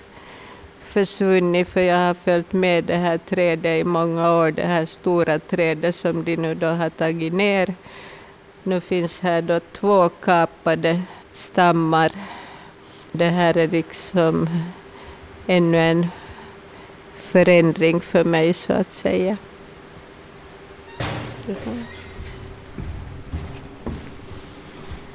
försvunnit 0.92 1.68
för 1.68 1.82
jag 1.82 2.08
har 2.08 2.14
följt 2.14 2.54
med 2.54 2.84
det 2.84 2.98
här 2.98 3.18
trädet 3.18 3.82
i 3.82 3.84
många 3.84 4.32
år, 4.32 4.52
det 4.52 4.66
här 4.66 4.86
stora 4.86 5.40
trädet 5.40 5.96
som 5.96 6.24
de 6.24 6.36
nu 6.38 6.56
då 6.56 6.68
har 6.68 6.90
tagit 6.90 7.34
ner. 7.34 7.76
Nu 8.64 8.82
finns 8.82 9.20
här 9.20 9.42
då 9.42 9.60
två 9.60 10.10
kapade 10.10 11.02
stammar. 11.32 12.12
Det 13.12 13.30
här 13.30 13.58
är 13.58 13.68
liksom 13.68 14.50
ännu 15.48 15.78
en 15.78 16.08
förändring 17.16 18.02
för 18.02 18.24
mig 18.24 18.54
så 18.54 18.74
att 18.74 18.92
säga. 18.92 19.38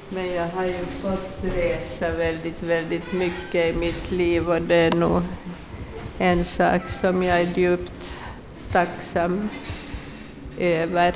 Men 0.08 0.32
jag 0.34 0.48
har 0.48 0.64
ju 0.64 0.84
fått 1.02 1.44
resa 1.56 2.10
väldigt, 2.10 2.62
väldigt 2.62 3.12
mycket 3.12 3.74
i 3.74 3.78
mitt 3.78 4.10
liv 4.10 4.48
och 4.48 4.62
det 4.62 4.74
är 4.74 4.92
nog 4.92 5.22
en 6.18 6.44
sak 6.44 6.88
som 6.88 7.22
jag 7.22 7.40
är 7.40 7.58
djupt 7.58 8.16
tacksam 8.72 9.48
över. 10.58 11.14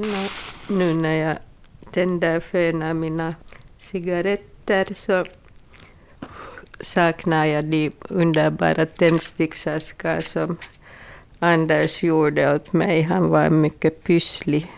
No, 0.00 0.28
nu 0.68 0.94
när 0.94 1.14
jag 1.14 1.36
tänder 2.00 2.40
för 2.40 2.58
en 2.58 2.82
av 2.82 2.96
mina 2.96 3.34
cigaretter 3.78 4.94
så 4.94 5.24
saknar 6.80 7.44
jag 7.46 7.64
de 7.64 7.90
underbara 8.08 8.86
tändsticksaskar 8.86 10.20
som 10.20 10.56
Anders 11.38 12.02
gjorde 12.02 12.54
åt 12.54 12.72
mig. 12.72 13.02
Han 13.02 13.28
var 13.28 13.44
en 13.44 13.60
mycket 13.60 14.04
pysslig 14.04 14.72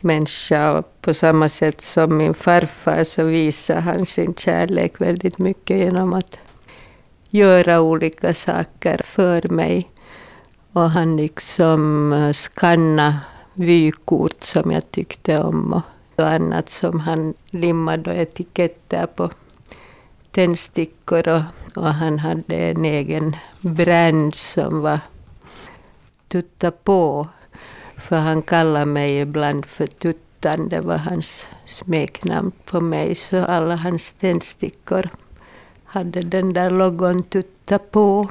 människa 0.00 0.78
och 0.78 1.00
på 1.02 1.14
samma 1.14 1.48
sätt 1.48 1.80
som 1.80 2.16
min 2.16 2.34
farfar 2.34 3.04
så 3.04 3.22
visade 3.22 3.80
han 3.80 4.06
sin 4.06 4.34
kärlek 4.34 5.00
väldigt 5.00 5.38
mycket 5.38 5.78
genom 5.78 6.12
att 6.12 6.38
göra 7.30 7.80
olika 7.80 8.34
saker 8.34 9.00
för 9.04 9.48
mig. 9.48 9.90
Och 10.72 10.90
han 10.90 11.16
liksom 11.16 12.12
eh, 12.12 12.32
skanna 12.32 13.20
vykort 13.54 14.44
som 14.44 14.70
jag 14.70 14.90
tyckte 14.90 15.38
om 15.42 15.72
och 15.72 15.82
och 16.18 16.28
annat 16.28 16.68
som 16.68 17.00
han 17.00 17.34
limmade 17.50 18.14
etiketter 18.14 19.06
på 19.06 19.30
tändstickor 20.30 21.28
och, 21.28 21.42
och 21.76 21.94
han 21.94 22.18
hade 22.18 22.54
en 22.54 22.84
egen 22.84 23.36
brand 23.60 24.34
som 24.34 24.80
var 24.80 25.00
Tutta 26.28 26.70
på. 26.70 27.28
För 27.96 28.16
han 28.16 28.42
kallade 28.42 28.84
mig 28.86 29.18
ibland 29.20 29.66
för 29.66 29.86
Tuttan, 29.86 30.68
det 30.68 30.80
var 30.80 30.96
hans 30.96 31.48
smeknamn 31.64 32.52
på 32.64 32.80
mig. 32.80 33.14
Så 33.14 33.44
alla 33.44 33.76
hans 33.76 34.12
tändstickor 34.12 35.08
hade 35.84 36.22
den 36.22 36.52
där 36.52 36.70
logon 36.70 37.22
Tutta 37.22 37.78
på. 37.78 38.28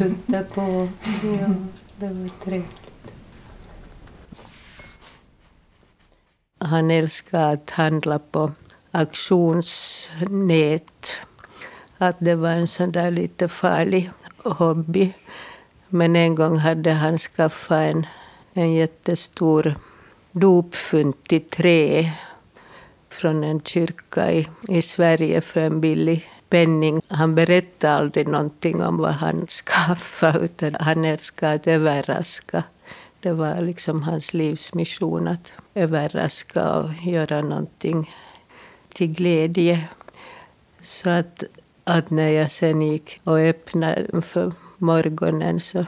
Tutta 0.00 0.42
på. 0.42 0.88
Ja, 1.22 1.54
det 1.96 2.06
var 2.06 2.30
trevligt. 2.44 3.12
Han 6.58 6.90
älskade 6.90 7.50
att 7.50 7.70
handla 7.70 8.18
på 8.18 8.52
auktionsnät. 8.90 10.40
Att 11.98 12.16
det 12.18 12.34
var 12.34 12.50
en 12.50 12.66
sån 12.66 12.92
där 12.92 13.10
lite 13.10 13.48
farlig 13.48 14.10
hobby. 14.36 15.12
Men 15.88 16.16
en 16.16 16.34
gång 16.34 16.56
hade 16.58 16.92
han 16.92 17.18
skaffat 17.18 17.80
en, 17.80 18.06
en 18.52 18.72
jättestor 18.72 19.74
dopfunt 20.32 21.32
i 21.32 21.40
trä 21.40 22.12
från 23.08 23.44
en 23.44 23.60
kyrka 23.60 24.32
i, 24.32 24.48
i 24.68 24.82
Sverige 24.82 25.40
för 25.40 25.60
en 25.60 25.80
billig 25.80 26.30
penning. 26.50 27.00
Han 27.08 27.34
berättade 27.34 27.94
aldrig 27.94 28.28
någonting 28.28 28.82
om 28.82 28.96
vad 28.96 29.12
han 29.12 29.46
skaffade 29.46 30.38
utan 30.38 30.76
han 30.80 31.04
älskade 31.04 31.52
att 31.54 31.66
överraska. 31.66 32.64
Det 33.20 33.32
var 33.32 33.62
liksom 33.62 34.02
hans 34.02 34.34
livsmission 34.34 35.28
att 35.28 35.52
överraska 35.74 36.72
och 36.72 36.90
göra 37.02 37.42
någonting 37.42 38.14
till 38.92 39.14
glädje. 39.14 39.88
Så 40.80 41.10
att, 41.10 41.44
att 41.84 42.10
när 42.10 42.28
jag 42.28 42.50
sen 42.50 42.82
gick 42.82 43.20
och 43.24 43.38
öppnade 43.38 44.22
för 44.22 44.52
morgonen 44.78 45.60
så 45.60 45.84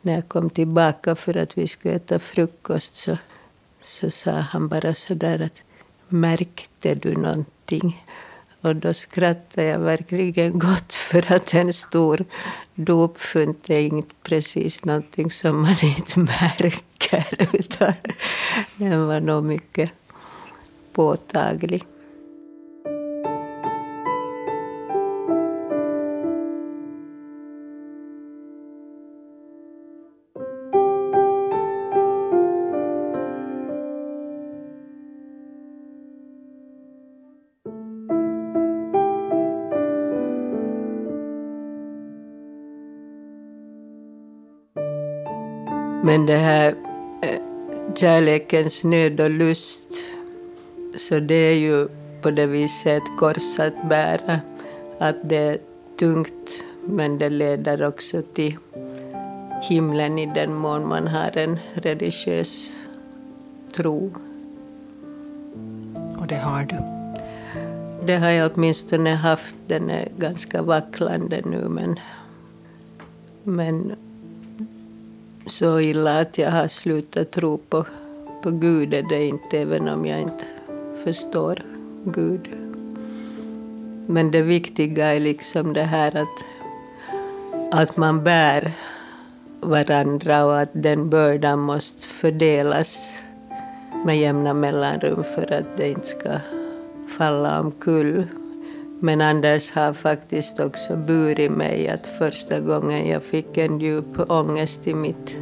när 0.00 0.14
jag 0.14 0.28
kom 0.28 0.50
tillbaka 0.50 1.14
för 1.14 1.36
att 1.36 1.58
vi 1.58 1.66
skulle 1.66 1.94
äta 1.94 2.18
frukost 2.18 2.94
så, 2.94 3.18
så 3.80 4.10
sa 4.10 4.30
han 4.30 4.68
bara 4.68 4.94
så 4.94 5.14
där 5.14 5.42
att 5.42 5.62
märkte 6.08 6.94
du 6.94 7.14
någonting? 7.14 8.04
Och 8.62 8.76
då 8.76 8.94
skrattade 8.94 9.66
jag 9.66 9.78
verkligen 9.78 10.58
gott 10.58 10.94
för 10.94 11.32
att 11.32 11.54
en 11.54 11.72
stor 11.72 12.24
dopfunt 12.74 13.70
är 13.70 13.80
inte 13.80 14.14
precis 14.22 14.84
någonting 14.84 15.30
som 15.30 15.62
man 15.62 15.76
inte 15.82 16.18
märker. 16.40 17.48
Utan 17.52 17.92
den 18.76 19.06
var 19.06 19.20
nog 19.20 19.44
mycket 19.44 19.90
påtaglig. 20.92 21.84
Men 46.12 46.26
det 46.26 46.36
här 46.36 46.74
eh, 47.22 47.40
kärlekens 47.94 48.84
nöd 48.84 49.20
och 49.20 49.30
lust, 49.30 49.88
så 50.96 51.20
det 51.20 51.34
är 51.34 51.54
ju 51.54 51.88
på 52.22 52.30
det 52.30 52.46
viset 52.46 52.86
ett 52.86 53.18
kors 53.18 53.58
att 53.58 53.88
bära. 53.88 54.40
Att 54.98 55.16
det 55.22 55.36
är 55.36 55.58
tungt, 55.98 56.64
men 56.84 57.18
det 57.18 57.28
leder 57.28 57.86
också 57.86 58.22
till 58.22 58.56
himlen 59.62 60.18
i 60.18 60.26
den 60.26 60.54
mån 60.54 60.88
man 60.88 61.06
har 61.08 61.38
en 61.38 61.58
religiös 61.74 62.72
tro. 63.72 64.12
Och 66.18 66.26
det 66.26 66.38
har 66.38 66.62
du? 66.62 66.76
Det 68.06 68.16
har 68.16 68.30
jag 68.30 68.50
åtminstone 68.54 69.14
haft. 69.14 69.56
Den 69.66 69.90
är 69.90 70.08
ganska 70.18 70.62
vacklande 70.62 71.42
nu 71.44 71.68
men, 71.68 71.98
men 73.42 73.96
så 75.52 75.80
illa 75.80 76.20
att 76.20 76.38
jag 76.38 76.50
har 76.50 76.68
slutat 76.68 77.30
tro 77.30 77.58
på, 77.58 77.86
på 78.42 78.50
Gud 78.50 78.94
är 78.94 79.02
det 79.02 79.24
inte, 79.24 79.58
även 79.58 79.88
om 79.88 80.06
jag 80.06 80.20
inte 80.20 80.44
förstår 81.04 81.62
Gud. 82.04 82.48
Men 84.06 84.30
det 84.30 84.42
viktiga 84.42 85.14
är 85.14 85.20
liksom 85.20 85.72
det 85.72 85.82
här 85.82 86.16
att, 86.16 86.44
att 87.72 87.96
man 87.96 88.24
bär 88.24 88.72
varandra 89.60 90.44
och 90.44 90.60
att 90.60 90.70
den 90.72 91.10
bördan 91.10 91.58
måste 91.58 92.06
fördelas 92.06 93.22
med 94.04 94.18
jämna 94.18 94.54
mellanrum 94.54 95.24
för 95.24 95.52
att 95.52 95.76
det 95.76 95.88
inte 95.88 96.06
ska 96.06 96.30
falla 97.18 97.60
omkull. 97.60 98.26
Men 99.04 99.20
Anders 99.20 99.70
har 99.70 99.92
faktiskt 99.92 100.60
också 100.60 100.96
burit 100.96 101.50
mig 101.50 101.88
att 101.88 102.06
första 102.06 102.60
gången 102.60 103.08
jag 103.08 103.22
fick 103.22 103.58
en 103.58 103.80
djup 103.80 104.30
ångest 104.30 104.86
i 104.86 104.94
mitt 104.94 105.36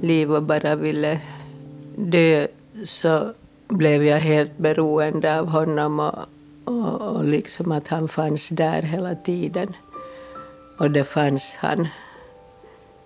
liv 0.00 0.32
och 0.32 0.42
bara 0.42 0.74
ville 0.74 1.20
dö 1.96 2.46
så 2.84 3.32
blev 3.68 4.02
jag 4.02 4.18
helt 4.18 4.58
beroende 4.58 5.38
av 5.38 5.46
honom 5.48 6.00
och, 6.00 6.18
och, 6.64 7.16
och 7.16 7.24
liksom 7.24 7.72
att 7.72 7.88
han 7.88 8.08
fanns 8.08 8.48
där 8.48 8.82
hela 8.82 9.14
tiden. 9.14 9.76
Och 10.78 10.90
det 10.90 11.04
fanns 11.04 11.56
han. 11.56 11.88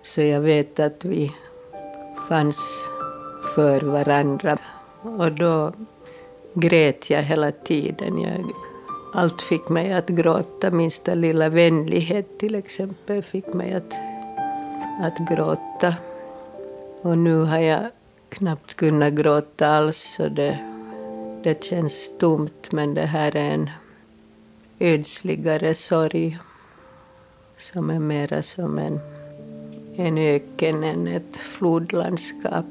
Så 0.01 0.21
jag 0.21 0.41
vet 0.41 0.79
att 0.79 1.05
vi 1.05 1.31
fanns 2.29 2.87
för 3.55 3.81
varandra. 3.81 4.57
Och 5.01 5.31
då 5.31 5.73
grät 6.53 7.09
jag 7.09 7.23
hela 7.23 7.51
tiden. 7.51 8.21
Jag, 8.21 8.45
allt 9.15 9.41
fick 9.41 9.69
mig 9.69 9.93
att 9.93 10.09
gråta. 10.09 10.71
Minsta 10.71 11.13
lilla 11.13 11.49
vänlighet 11.49 12.37
till 12.37 12.55
exempel 12.55 13.23
fick 13.23 13.53
mig 13.53 13.73
att, 13.73 13.93
att 15.01 15.29
gråta. 15.29 15.95
Och 17.01 17.17
nu 17.17 17.37
har 17.37 17.59
jag 17.59 17.83
knappt 18.29 18.73
kunnat 18.73 19.13
gråta 19.13 19.67
alls. 19.67 20.19
Och 20.19 20.31
det, 20.31 20.59
det 21.43 21.63
känns 21.63 22.17
tomt, 22.17 22.71
men 22.71 22.93
det 22.93 23.05
här 23.05 23.35
är 23.35 23.51
en 23.51 23.69
ödsligare 24.79 25.75
sorg 25.75 26.39
som 27.57 27.89
är 27.89 27.99
mera 27.99 28.41
som 28.41 28.79
en, 28.79 28.99
en 29.95 30.17
öken 30.17 30.83
än 30.83 31.07
ett 31.07 31.37
flodlandskap. 31.37 32.65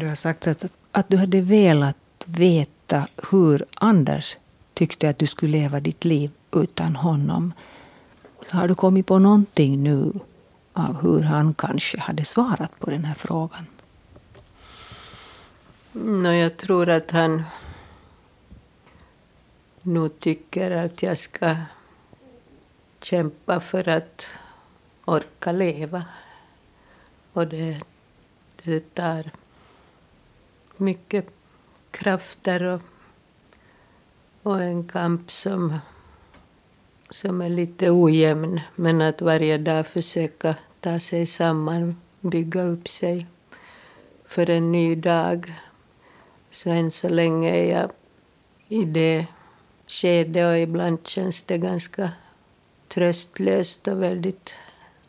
Du 0.00 0.08
har 0.08 0.14
sagt 0.14 0.46
att, 0.46 0.64
att 0.92 1.08
du 1.08 1.16
hade 1.16 1.40
velat 1.40 1.96
veta 2.26 3.08
hur 3.30 3.64
Anders 3.74 4.38
tyckte 4.74 5.10
att 5.10 5.18
du 5.18 5.26
skulle 5.26 5.52
leva 5.52 5.80
ditt 5.80 6.04
liv 6.04 6.30
utan 6.52 6.96
honom. 6.96 7.52
Har 8.50 8.68
du 8.68 8.74
kommit 8.74 9.06
på 9.06 9.18
någonting 9.18 9.82
nu 9.82 10.12
av 10.72 11.02
hur 11.02 11.22
han 11.22 11.54
kanske 11.54 12.00
hade 12.00 12.24
svarat 12.24 12.78
på 12.78 12.90
den 12.90 13.04
här 13.04 13.14
frågan? 13.14 13.66
No, 15.92 16.28
jag 16.28 16.56
tror 16.56 16.88
att 16.88 17.10
han 17.10 17.42
nog 19.82 20.20
tycker 20.20 20.70
att 20.70 21.02
jag 21.02 21.18
ska 21.18 21.56
kämpa 23.02 23.60
för 23.60 23.88
att 23.88 24.28
orka 25.04 25.52
leva. 25.52 26.04
Och 27.32 27.46
det, 27.46 27.80
det 28.64 28.94
tar 28.94 29.30
mycket 30.80 31.32
krafter 31.90 32.62
och, 32.62 32.80
och 34.42 34.62
en 34.62 34.84
kamp 34.88 35.30
som, 35.30 35.78
som 37.10 37.40
är 37.40 37.48
lite 37.48 37.90
ojämn. 37.90 38.60
Men 38.76 39.00
att 39.00 39.22
varje 39.22 39.58
dag 39.58 39.86
försöka 39.86 40.54
ta 40.80 41.00
sig 41.00 41.26
samman, 41.26 42.00
bygga 42.20 42.62
upp 42.62 42.88
sig 42.88 43.26
för 44.26 44.50
en 44.50 44.72
ny 44.72 44.94
dag. 44.94 45.54
Så 46.50 46.70
än 46.70 46.90
så 46.90 47.08
länge 47.08 47.50
är 47.50 47.72
jag 47.72 47.90
i 48.68 48.84
det 48.84 49.26
skedet 49.86 50.46
och 50.46 50.58
ibland 50.58 51.06
känns 51.06 51.42
det 51.42 51.58
ganska 51.58 52.10
tröstlöst 52.88 53.88
och 53.88 54.02
väldigt 54.02 54.54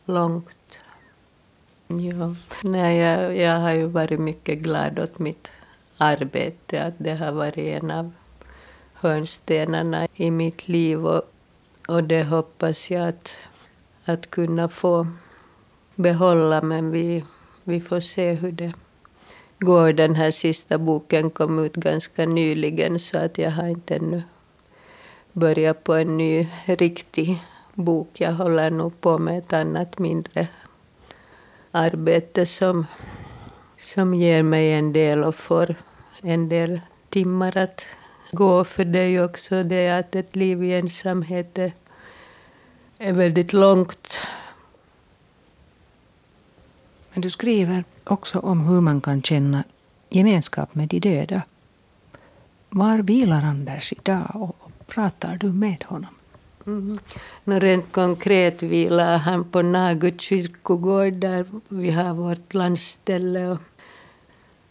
långt. 0.04 0.80
Ja. 1.86 2.34
Nej, 2.62 2.98
jag, 2.98 3.36
jag 3.36 3.60
har 3.60 3.72
ju 3.72 3.86
varit 3.86 4.20
mycket 4.20 4.58
glad 4.58 4.98
åt 4.98 5.18
mitt 5.18 5.48
arbete, 6.02 6.84
att 6.84 6.94
det 6.98 7.14
har 7.14 7.32
varit 7.32 7.58
en 7.58 7.90
av 7.90 8.12
hörnstenarna 8.92 10.08
i 10.14 10.30
mitt 10.30 10.68
liv 10.68 11.06
och, 11.06 11.22
och 11.88 12.04
det 12.04 12.24
hoppas 12.24 12.90
jag 12.90 13.08
att, 13.08 13.38
att 14.04 14.30
kunna 14.30 14.68
få 14.68 15.06
behålla 15.94 16.62
men 16.62 16.90
vi, 16.90 17.24
vi 17.64 17.80
får 17.80 18.00
se 18.00 18.32
hur 18.32 18.52
det 18.52 18.72
går. 19.58 19.92
Den 19.92 20.14
här 20.14 20.30
sista 20.30 20.78
boken 20.78 21.30
kom 21.30 21.58
ut 21.58 21.74
ganska 21.74 22.26
nyligen 22.26 22.98
så 22.98 23.18
att 23.18 23.38
jag 23.38 23.50
har 23.50 23.68
inte 23.68 23.94
ännu 23.94 24.22
börjat 25.32 25.84
på 25.84 25.94
en 25.94 26.16
ny 26.16 26.48
riktig 26.64 27.42
bok. 27.74 28.20
Jag 28.20 28.32
håller 28.32 28.70
nog 28.70 29.00
på 29.00 29.18
med 29.18 29.38
ett 29.38 29.52
annat 29.52 29.98
mindre 29.98 30.48
arbete 31.70 32.46
som, 32.46 32.86
som 33.78 34.14
ger 34.14 34.42
mig 34.42 34.72
en 34.72 34.92
del 34.92 35.24
och 35.24 35.34
får 35.34 35.74
en 36.22 36.48
del 36.48 36.80
timmar 37.08 37.56
att 37.56 37.86
gå. 38.32 38.64
För 38.64 38.96
är 38.96 39.06
ju 39.06 39.24
också 39.24 39.62
det 39.62 39.90
att 39.90 40.14
ett 40.14 40.36
liv 40.36 40.64
i 40.64 40.72
ensamhet 40.72 41.58
är 42.98 43.12
väldigt 43.12 43.52
långt. 43.52 44.18
Men 47.12 47.20
du 47.22 47.30
skriver 47.30 47.84
också 48.04 48.38
om 48.38 48.60
hur 48.60 48.80
man 48.80 49.00
kan 49.00 49.22
känna 49.22 49.64
gemenskap 50.08 50.74
med 50.74 50.88
de 50.88 51.00
döda. 51.00 51.42
Var 52.68 52.98
vilar 52.98 53.42
Anders 53.42 53.92
idag 53.92 54.30
och 54.32 54.56
pratar 54.86 55.36
du 55.36 55.52
med 55.52 55.84
honom? 55.84 56.14
Mm. 56.66 56.98
No, 57.44 57.54
rent 57.54 57.92
konkret 57.92 58.62
vilar 58.62 59.18
han 59.18 59.44
på 59.44 59.62
Nagu 59.62 60.18
kyrkogård 60.18 61.12
där 61.12 61.46
vi 61.68 61.90
har 61.90 62.14
vårt 62.14 62.54
landställe. 62.54 63.58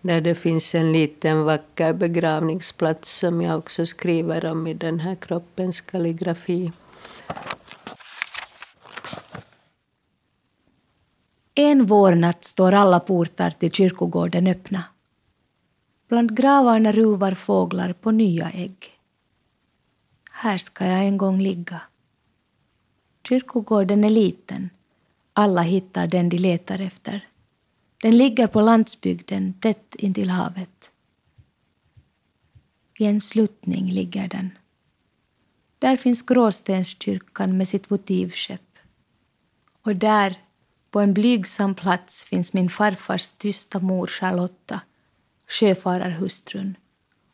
Där 0.02 0.22
det 0.22 0.36
finns 0.36 0.76
en 0.76 0.91
liten 0.91 1.43
vacker 1.43 1.93
begravningsplats 1.93 3.18
som 3.20 3.41
jag 3.41 3.58
också 3.58 3.86
skriver 3.86 4.45
om 4.45 4.68
i 4.68 4.74
den 4.74 4.99
här 4.99 5.16
kroppens 5.16 5.82
kalligrafi. 5.82 6.72
En 11.56 11.86
vårnatt 11.86 12.45
står 12.45 12.72
alla 12.72 12.99
portar 12.99 13.52
till 13.52 13.72
kyrkogården 13.72 14.47
öppna. 14.47 14.84
Bland 16.08 16.38
gravarna 16.38 16.91
ruvar 16.91 17.34
fåglar 17.34 17.93
på 17.93 18.12
nya 18.12 18.52
ägg. 18.52 18.91
Här 20.32 20.58
ska 20.58 20.86
jag 20.86 20.99
en 21.06 21.18
gång 21.18 21.39
ligga. 21.39 21.82
Kyrkogården 23.28 24.04
är 24.04 24.10
liten. 24.10 24.70
Alla 25.34 25.62
hittar 25.62 26.08
den 26.08 26.30
de 26.30 26.38
letar 26.38 26.80
efter. 26.80 27.28
Den 28.02 28.18
ligger 28.18 28.47
på 28.47 28.62
landsbygden 28.62 29.54
tätt 29.54 29.95
intill 29.95 30.30
havet. 30.30 30.91
I 32.97 33.06
en 33.06 33.22
sluttning 33.22 33.91
ligger 33.91 34.28
den. 34.28 34.49
Där 35.80 35.97
finns 35.97 36.22
Gråstenskyrkan 36.22 37.58
med 37.58 37.68
sitt 37.68 37.91
votivskepp. 37.91 38.78
Och 39.82 39.95
där, 39.95 40.39
på 40.89 40.99
en 40.99 41.14
blygsam 41.14 41.76
plats, 41.76 42.26
finns 42.26 42.54
min 42.54 42.70
farfars 42.70 43.34
tysta 43.34 43.80
mor 43.80 44.08
Charlotta, 44.08 44.82
sjöfararhustrun, 45.47 46.78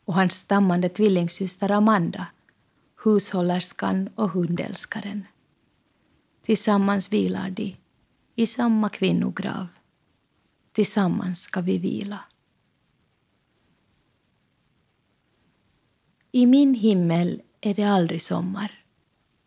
och 0.04 0.14
hans 0.14 0.34
stammande 0.34 0.88
tvillingsyster 0.88 1.70
Amanda, 1.70 2.26
hushållerskan 3.04 4.08
och 4.14 4.30
hundälskaren. 4.30 5.26
Tillsammans 6.42 7.12
vilar 7.12 7.50
de 7.50 7.76
i 8.34 8.46
samma 8.46 8.88
kvinnokrav. 8.88 9.66
Tillsammans 10.78 11.42
ska 11.42 11.60
vi 11.60 11.78
vila. 11.78 12.20
I 16.32 16.46
min 16.46 16.74
himmel 16.74 17.42
är 17.60 17.74
det 17.74 17.84
aldrig 17.84 18.22
sommar. 18.22 18.84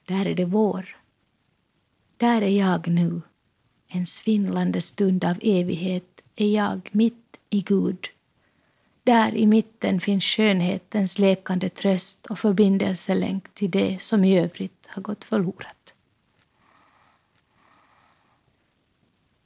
Där 0.06 0.26
är 0.26 0.36
det 0.36 0.46
vår. 0.46 0.98
Där 2.18 2.42
är 2.42 2.60
jag 2.60 2.88
nu. 2.88 3.22
En 3.88 4.06
svindlande 4.06 4.82
stund 4.82 5.26
av 5.26 5.36
evighet 5.42 6.22
är 6.36 6.56
jag 6.56 6.90
mitt 6.92 7.38
i 7.50 7.62
Gud. 7.62 8.08
Där 9.04 9.36
i 9.36 9.48
mitten 9.48 10.00
finns 10.02 10.24
skönhetens 10.24 11.20
lekande 11.20 11.70
tröst 11.70 12.26
och 12.26 12.40
förbindelselänk 12.40 13.54
till 13.54 13.72
det 13.72 14.02
som 14.02 14.24
i 14.24 14.40
övrigt 14.40 14.88
har 14.88 15.02
gått 15.02 15.24
förlorat. 15.24 15.81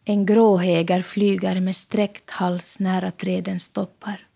En 0.07 0.25
gråhäger 0.25 1.01
flyger 1.01 1.59
med 1.59 1.75
sträckt 1.75 2.29
hals 2.29 2.79
nära 2.79 3.11
trädens 3.11 3.63
stoppar. 3.63 4.27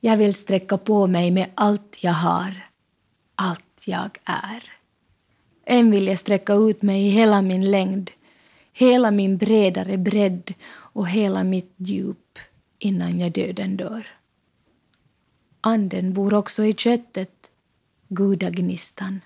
Jag 0.00 0.16
vill 0.16 0.34
sträcka 0.34 0.78
på 0.78 1.06
mig 1.06 1.30
med 1.30 1.50
allt 1.54 1.96
jag 2.00 2.12
har, 2.12 2.66
allt 3.34 3.82
jag 3.86 4.18
är. 4.24 4.72
Än 5.64 5.90
vill 5.90 6.06
jag 6.06 6.18
sträcka 6.18 6.54
ut 6.54 6.82
mig 6.82 7.06
i 7.06 7.10
hela 7.10 7.42
min 7.42 7.70
längd, 7.70 8.10
hela 8.72 9.10
min 9.10 9.36
bredare 9.36 9.96
bredd 9.96 10.54
och 10.68 11.08
hela 11.08 11.44
mitt 11.44 11.74
djup 11.76 12.38
innan 12.78 13.20
jag 13.20 13.32
döden 13.32 13.76
dör. 13.76 14.06
Anden 15.60 16.12
bor 16.12 16.34
också 16.34 16.64
i 16.64 16.72
köttet, 16.72 17.50
gudagnistan. 18.08 19.20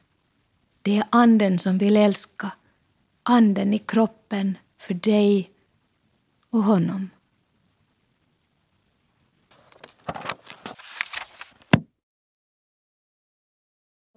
Det 0.82 0.96
är 0.96 1.04
anden 1.10 1.58
som 1.58 1.78
vill 1.78 1.96
älska, 1.96 2.52
anden 3.22 3.74
i 3.74 3.78
kroppen 3.78 4.58
för 4.80 4.94
dig 4.94 5.50
och 6.50 6.62
honom. 6.62 7.10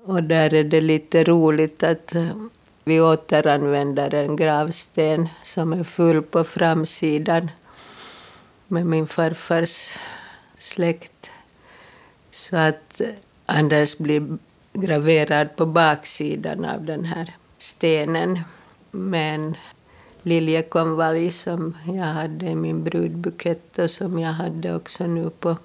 Och 0.06 0.24
där 0.24 0.54
är 0.54 0.64
det 0.64 0.82
lite 0.82 1.24
roligt 1.24 1.84
att 1.84 2.16
vi 2.84 3.02
återanvänder 3.02 4.14
en 4.14 4.36
gravsten 4.36 5.30
som 5.44 5.74
är 5.74 5.84
full 5.84 6.22
på 6.22 6.44
framsidan 6.44 7.52
med 8.68 8.86
min 8.86 9.08
farfars 9.08 9.98
släkt. 10.58 11.32
Så 12.30 12.58
att 12.58 13.02
Anders 13.46 13.98
blir 13.98 14.38
graverad 14.74 15.56
på 15.56 15.66
baksidan 15.66 16.66
av 16.66 16.86
den 16.86 17.06
här 17.06 17.36
stenen 17.58 18.40
med 18.92 19.36
en 19.36 19.58
liljekonvalj 20.24 21.32
som 21.32 21.78
jag 21.86 22.06
hade 22.06 22.46
i 22.46 22.56
min 22.56 22.84
brudbukett 22.84 23.80
och 23.80 23.90
som 23.90 24.20
jag 24.20 24.34
hade 24.34 24.76
också 24.76 25.08
nu 25.08 25.30
på 25.30 25.58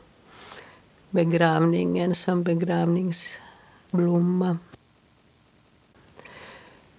begravningen 1.10 2.14
som 2.14 2.42
begravningsblomma. 2.42 4.58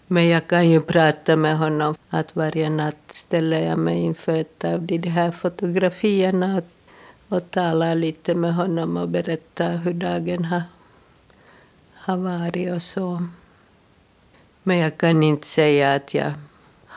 Men 0.07 0.27
jag 0.27 0.47
kan 0.47 0.69
ju 0.69 0.81
prata 0.81 1.35
med 1.35 1.57
honom 1.57 1.95
att 2.09 2.35
varje 2.35 2.69
natt 2.69 3.03
ställer 3.07 3.61
jag 3.61 3.79
mig 3.79 3.99
inför 3.99 4.35
ett 4.35 4.65
av 4.65 4.81
de 4.81 5.09
här 5.09 5.31
fotografierna 5.31 6.57
och, 6.57 6.63
och 7.35 7.51
talar 7.51 7.95
lite 7.95 8.35
med 8.35 8.55
honom 8.55 8.97
och 8.97 9.09
berättar 9.09 9.75
hur 9.75 9.93
dagen 9.93 10.45
har, 10.45 10.63
har 11.93 12.17
varit 12.17 12.71
och 12.71 12.81
så. 12.81 13.27
Men 14.63 14.77
jag 14.77 14.97
kan 14.97 15.23
inte 15.23 15.47
säga 15.47 15.93
att 15.93 16.13
jag 16.13 16.33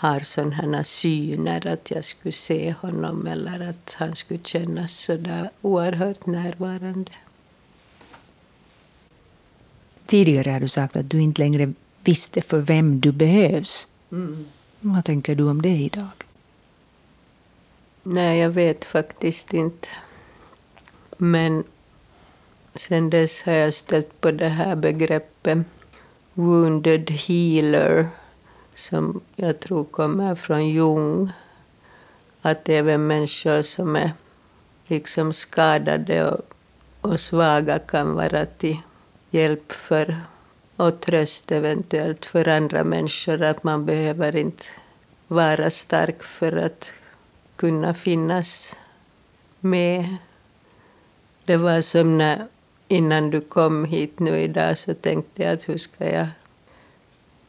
har 0.02 0.20
sådana 0.20 0.84
syner 0.84 1.66
att 1.66 1.90
jag 1.90 2.04
skulle 2.04 2.32
se 2.32 2.74
honom 2.80 3.26
eller 3.26 3.68
att 3.68 3.94
han 3.98 4.16
skulle 4.16 4.40
kännas 4.44 4.92
så 4.92 5.16
där 5.16 5.50
oerhört 5.60 6.26
närvarande. 6.26 7.12
Tidigare 10.06 10.50
har 10.50 10.60
du 10.60 10.68
sagt 10.68 10.96
att 10.96 11.10
du 11.10 11.20
inte 11.20 11.42
längre 11.42 11.72
visste 12.04 12.42
för 12.42 12.58
vem 12.58 13.00
du 13.00 13.12
behövs. 13.12 13.88
Mm. 14.12 14.44
Vad 14.80 15.04
tänker 15.04 15.34
du 15.34 15.50
om 15.50 15.62
det 15.62 15.76
idag? 15.76 16.08
Nej, 18.02 18.38
jag 18.38 18.50
vet 18.50 18.84
faktiskt 18.84 19.54
inte. 19.54 19.88
Men 21.16 21.64
sen 22.74 23.10
dess 23.10 23.42
har 23.42 23.52
jag 23.52 23.74
stött 23.74 24.20
på 24.20 24.30
det 24.30 24.48
här 24.48 24.76
begreppet 24.76 25.58
wounded 26.34 27.10
healer 27.10 28.08
som 28.74 29.20
jag 29.34 29.60
tror 29.60 29.84
kommer 29.84 30.34
från 30.34 30.68
Jung. 30.68 31.32
Att 32.42 32.68
även 32.68 33.06
människor 33.06 33.62
som 33.62 33.96
är 33.96 34.12
liksom 34.86 35.32
skadade 35.32 36.30
och, 36.30 36.40
och 37.00 37.20
svaga 37.20 37.78
kan 37.78 38.14
vara 38.14 38.46
till 38.46 38.78
hjälp 39.30 39.72
för 39.72 40.16
och 40.76 41.00
tröst 41.00 41.52
eventuellt 41.52 42.26
för 42.26 42.48
andra 42.48 42.84
människor. 42.84 43.42
Att 43.42 43.64
man 43.64 43.86
behöver 43.86 44.36
inte 44.36 44.64
vara 45.28 45.70
stark 45.70 46.22
för 46.22 46.56
att 46.56 46.92
kunna 47.56 47.94
finnas 47.94 48.76
med. 49.60 50.16
Det 51.44 51.56
var 51.56 51.80
som 51.80 52.18
när, 52.18 52.46
innan 52.88 53.30
du 53.30 53.40
kom 53.40 53.84
hit 53.84 54.18
nu 54.18 54.38
idag 54.38 54.78
så 54.78 54.94
tänkte 54.94 55.42
jag 55.42 55.52
att 55.52 55.68
hur 55.68 55.78
ska 55.78 56.10
jag 56.10 56.26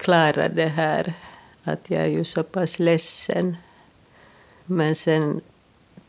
klara 0.03 0.49
det 0.49 0.67
här? 0.67 1.13
Att 1.63 1.89
jag 1.89 2.01
är 2.01 2.07
ju 2.07 2.23
så 2.23 2.43
pass 2.43 2.79
ledsen. 2.79 3.57
Men 4.65 4.95
sen 4.95 5.41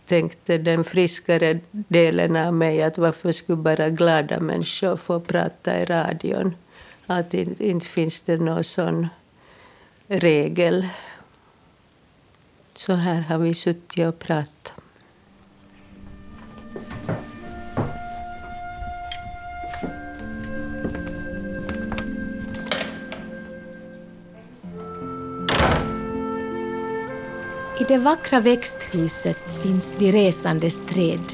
tänkte 0.06 0.58
den 0.58 0.84
friskare 0.84 1.60
delen 1.70 2.36
av 2.36 2.54
mig 2.54 2.82
att 2.82 2.98
varför 2.98 3.32
skulle 3.32 3.62
bara 3.62 3.88
glada 3.88 4.40
människor 4.40 4.96
få 4.96 5.20
prata 5.20 5.80
i 5.80 5.84
radion? 5.84 6.54
Att 7.06 7.34
inte, 7.34 7.66
inte 7.66 7.86
finns 7.86 8.22
det 8.22 8.36
någon 8.36 8.64
sån 8.64 9.08
regel. 10.06 10.88
Så 12.74 12.92
här 12.92 13.20
har 13.20 13.38
vi 13.38 13.54
suttit 13.54 14.06
och 14.06 14.18
pratat. 14.18 14.83
I 27.80 27.84
det 27.84 27.98
vackra 27.98 28.40
växthuset 28.40 29.62
finns 29.62 29.94
de 29.98 30.12
resandes 30.12 30.86
träd, 30.86 31.32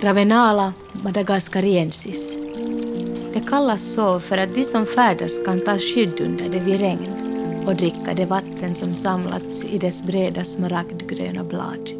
Ravenala 0.00 0.72
madagascariensis. 0.92 2.36
Det 3.34 3.40
kallas 3.40 3.82
så 3.82 4.20
för 4.20 4.38
att 4.38 4.54
de 4.54 4.64
som 4.64 4.86
färdas 4.86 5.44
kan 5.44 5.60
ta 5.60 5.78
skydd 5.78 6.20
under 6.20 6.48
det 6.48 6.58
vid 6.58 6.80
regn 6.80 7.12
och 7.66 7.76
dricka 7.76 8.14
det 8.16 8.24
vatten 8.24 8.76
som 8.76 8.94
samlats 8.94 9.64
i 9.64 9.78
dess 9.78 10.02
breda 10.02 10.44
smaragdgröna 10.44 11.44
blad. 11.44 11.90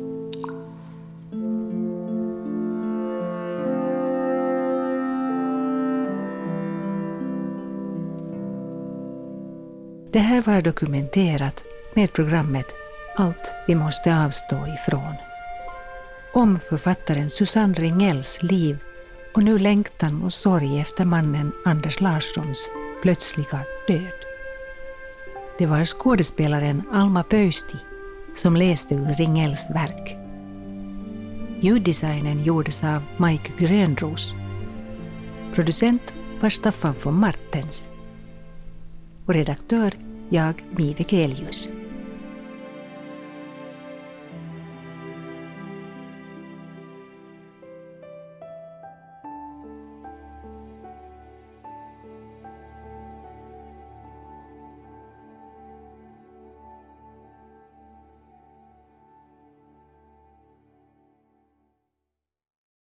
Det 10.13 10.19
här 10.19 10.43
var 10.43 10.61
dokumenterat 10.61 11.65
med 11.95 12.13
programmet 12.13 12.86
allt 13.19 13.55
vi 13.67 13.75
måste 13.75 14.25
avstå 14.25 14.67
ifrån. 14.67 15.15
Om 16.33 16.61
författaren 16.61 17.31
Susanne 17.31 17.75
Ringells 17.75 18.43
liv 18.43 18.79
och 19.35 19.43
nu 19.43 19.59
längtan 19.59 20.23
och 20.23 20.33
sorg 20.33 20.81
efter 20.81 21.05
mannen 21.05 21.53
Anders 21.65 22.01
Larssons 22.01 22.71
plötsliga 23.03 23.61
död. 23.89 24.25
Det 25.59 25.67
var 25.67 25.85
skådespelaren 25.85 26.83
Alma 26.93 27.23
Pöysti 27.23 27.77
som 28.35 28.57
läste 28.57 28.95
ur 28.95 29.15
Ringells 29.15 29.67
verk. 29.71 30.17
Ljuddesignen 31.61 32.43
gjordes 32.43 32.85
av 32.85 33.03
Mike 33.17 33.53
Grönros. 33.59 34.35
Producent 35.55 36.15
var 36.41 36.51
Staffan 36.51 36.95
von 37.03 37.15
Martens. 37.15 37.89
Och 39.27 39.35
redaktör 39.35 39.93
jag, 40.29 40.65
Mive 40.71 41.05
Gelius. 41.05 41.69